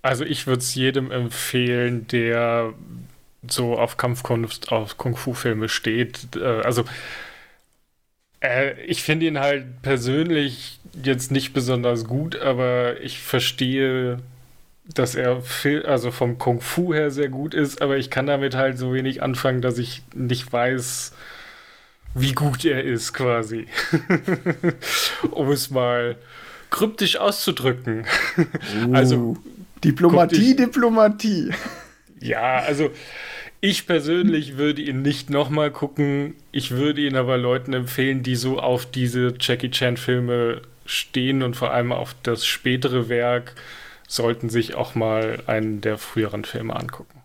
[0.07, 2.73] Also ich würde es jedem empfehlen, der
[3.45, 6.33] so auf Kampfkunst, auf Kung-Fu-Filme steht.
[6.37, 6.85] Äh, also
[8.39, 14.19] äh, ich finde ihn halt persönlich jetzt nicht besonders gut, aber ich verstehe,
[14.85, 15.43] dass er
[15.83, 19.61] also vom Kung-Fu her sehr gut ist, aber ich kann damit halt so wenig anfangen,
[19.61, 21.11] dass ich nicht weiß,
[22.15, 23.67] wie gut er ist, quasi.
[25.31, 26.15] um es mal
[26.69, 28.05] kryptisch auszudrücken.
[28.85, 28.93] Uh.
[28.93, 29.37] Also
[29.83, 31.51] Diplomatie, Diplomatie.
[32.19, 32.89] Ja, also
[33.61, 36.35] ich persönlich würde ihn nicht nochmal gucken.
[36.51, 41.71] Ich würde ihn aber Leuten empfehlen, die so auf diese Jackie Chan-Filme stehen und vor
[41.71, 43.55] allem auf das spätere Werk,
[44.07, 47.16] sollten sich auch mal einen der früheren Filme angucken.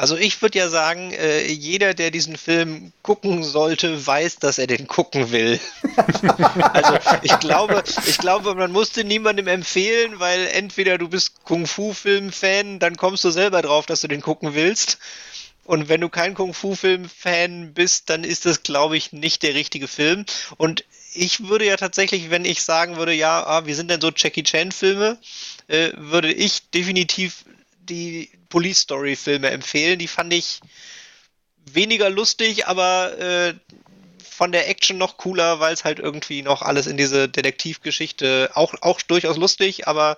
[0.00, 4.66] Also ich würde ja sagen, äh, jeder, der diesen Film gucken sollte, weiß, dass er
[4.66, 5.60] den gucken will.
[6.72, 12.96] also ich glaube, ich glaube, man musste niemandem empfehlen, weil entweder du bist Kung-Fu-Film-Fan, dann
[12.96, 14.96] kommst du selber drauf, dass du den gucken willst.
[15.64, 20.24] Und wenn du kein Kung-Fu-Film-Fan bist, dann ist das, glaube ich, nicht der richtige Film.
[20.56, 20.82] Und
[21.12, 24.44] ich würde ja tatsächlich, wenn ich sagen würde, ja, ah, wie sind denn so Jackie
[24.44, 25.18] Chan-Filme,
[25.68, 27.44] äh, würde ich definitiv
[27.90, 29.98] die Police Story Filme empfehlen.
[29.98, 30.60] Die fand ich
[31.66, 33.54] weniger lustig, aber äh,
[34.40, 38.74] von der Action noch cooler, weil es halt irgendwie noch alles in diese Detektivgeschichte auch,
[38.80, 40.16] auch durchaus lustig, aber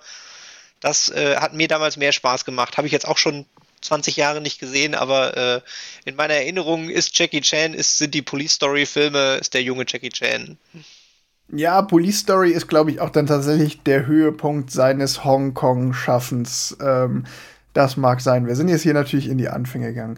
[0.79, 2.77] das äh, hat mir damals mehr Spaß gemacht.
[2.77, 3.45] Habe ich jetzt auch schon
[3.81, 5.61] 20 Jahre nicht gesehen, aber äh,
[6.05, 9.85] in meiner Erinnerung ist Jackie Chan, ist, sind die Police Story Filme, ist der junge
[9.87, 10.57] Jackie Chan.
[11.49, 16.77] Ja, Police Story ist, glaube ich, auch dann tatsächlich der Höhepunkt seines Hongkong-Schaffens.
[16.81, 17.25] Ähm,
[17.73, 18.47] das mag sein.
[18.47, 20.17] Wir sind jetzt hier natürlich in die Anfänge gegangen.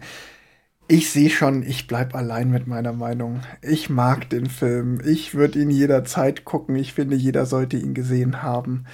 [0.88, 3.40] Ich sehe schon, ich bleib allein mit meiner Meinung.
[3.60, 5.00] Ich mag den Film.
[5.04, 6.76] Ich würde ihn jederzeit gucken.
[6.76, 8.86] Ich finde, jeder sollte ihn gesehen haben.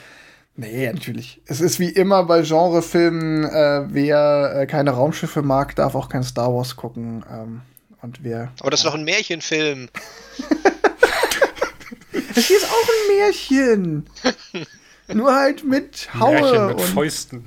[0.57, 1.43] Nee, natürlich.
[1.47, 6.23] Es ist wie immer bei Genrefilmen, äh, wer äh, keine Raumschiffe mag, darf auch kein
[6.23, 7.25] Star Wars gucken.
[7.31, 7.61] Ähm,
[8.01, 8.53] und wer.
[8.61, 9.89] Aber das ist doch ein Märchenfilm.
[12.13, 14.07] es ist auch ein Märchen.
[15.15, 16.41] Nur halt mit Haue.
[16.41, 17.45] Märchen mit und Fäusten.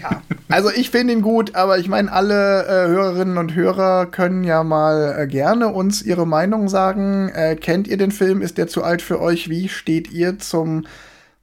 [0.00, 4.44] Ja, also ich finde ihn gut, aber ich meine, alle äh, Hörerinnen und Hörer können
[4.44, 7.28] ja mal äh, gerne uns ihre Meinung sagen.
[7.30, 8.42] Äh, kennt ihr den Film?
[8.42, 9.48] Ist der zu alt für euch?
[9.48, 10.86] Wie steht ihr zum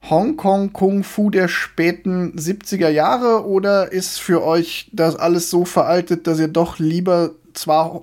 [0.08, 3.46] Hongkong Kung Fu der späten 70er Jahre?
[3.46, 8.02] Oder ist für euch das alles so veraltet, dass ihr doch lieber zwar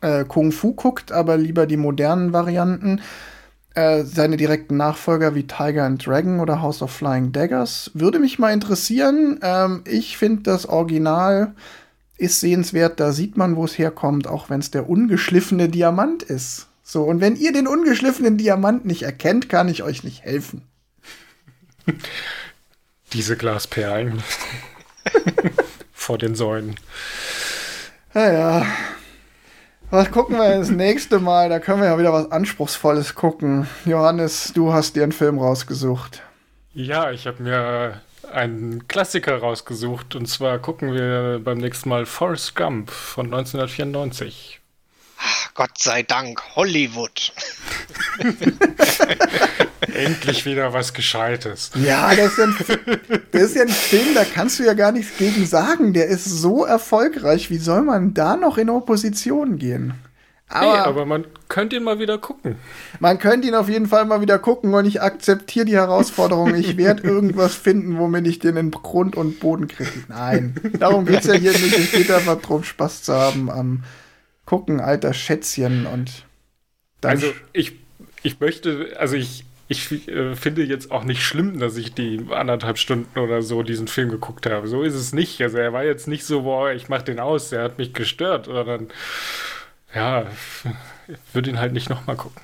[0.00, 3.00] äh, Kung Fu guckt, aber lieber die modernen Varianten?
[3.74, 7.90] Äh, seine direkten Nachfolger wie Tiger and Dragon oder House of Flying Daggers.
[7.94, 9.40] Würde mich mal interessieren.
[9.42, 11.54] Ähm, ich finde das Original
[12.18, 13.00] ist sehenswert.
[13.00, 16.68] Da sieht man, wo es herkommt, auch wenn es der ungeschliffene Diamant ist.
[16.82, 20.62] So, und wenn ihr den ungeschliffenen Diamant nicht erkennt, kann ich euch nicht helfen.
[23.12, 24.22] Diese Glasperlen
[25.92, 26.76] vor den Säulen.
[28.12, 28.66] Naja,
[29.92, 31.50] was gucken wir das nächste Mal?
[31.50, 33.68] Da können wir ja wieder was Anspruchsvolles gucken.
[33.84, 36.22] Johannes, du hast dir einen Film rausgesucht.
[36.72, 38.00] Ja, ich habe mir
[38.32, 40.14] einen Klassiker rausgesucht.
[40.14, 44.60] Und zwar gucken wir beim nächsten Mal Forrest Gump von 1994.
[45.54, 47.32] Gott sei Dank, Hollywood.
[50.22, 51.70] Endlich wieder was Gescheites.
[51.74, 53.00] Ja, das ist, ja ein,
[53.32, 55.92] das ist ja ein Film, da kannst du ja gar nichts gegen sagen.
[55.92, 57.50] Der ist so erfolgreich.
[57.50, 59.94] Wie soll man da noch in Opposition gehen?
[60.48, 62.56] Aber, hey, aber man könnte ihn mal wieder gucken.
[63.00, 66.54] Man könnte ihn auf jeden Fall mal wieder gucken und ich akzeptiere die Herausforderung.
[66.54, 69.90] Ich werde irgendwas finden, womit ich den in Grund und Boden kriege.
[70.08, 71.78] Nein, darum geht es ja hier nicht.
[71.78, 73.84] Es geht einfach darum, Spaß zu haben am
[74.44, 76.24] Gucken, alter Schätzchen und
[77.00, 77.12] dann.
[77.12, 77.78] Also ich,
[78.22, 82.78] ich möchte, also ich ich äh, finde jetzt auch nicht schlimm, dass ich die anderthalb
[82.78, 84.68] Stunden oder so diesen Film geguckt habe.
[84.68, 85.40] So ist es nicht.
[85.40, 88.46] Also er war jetzt nicht so, boah, ich mach den aus, der hat mich gestört,
[88.46, 88.88] sondern
[89.94, 90.26] ja,
[91.08, 92.40] ich würde ihn halt nicht nochmal gucken.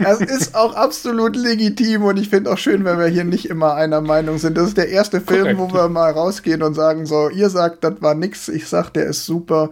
[0.00, 3.74] Es ist auch absolut legitim und ich finde auch schön, wenn wir hier nicht immer
[3.74, 4.56] einer Meinung sind.
[4.56, 5.58] Das ist der erste Film, Korrekt.
[5.58, 9.06] wo wir mal rausgehen und sagen so, ihr sagt, das war nix, ich sag, der
[9.06, 9.70] ist super.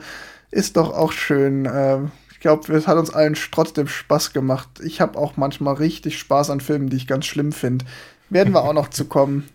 [0.51, 1.69] Ist doch auch schön.
[1.73, 2.11] Ähm,
[2.45, 4.69] glaube, es hat uns allen trotzdem Spaß gemacht.
[4.85, 7.87] Ich habe auch manchmal richtig Spaß an Filmen, die ich ganz schlimm finde.
[8.29, 9.49] Werden wir auch noch zu kommen.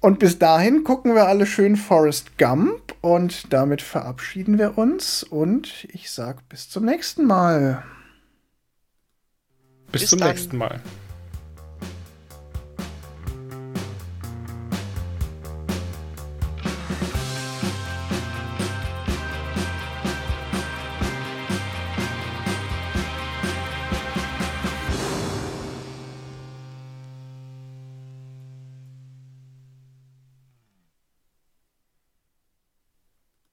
[0.00, 5.86] Und bis dahin gucken wir alle schön Forrest Gump und damit verabschieden wir uns und
[5.92, 7.84] ich sag bis zum nächsten Mal.
[9.92, 10.30] Bis, bis zum dann.
[10.30, 10.80] nächsten Mal.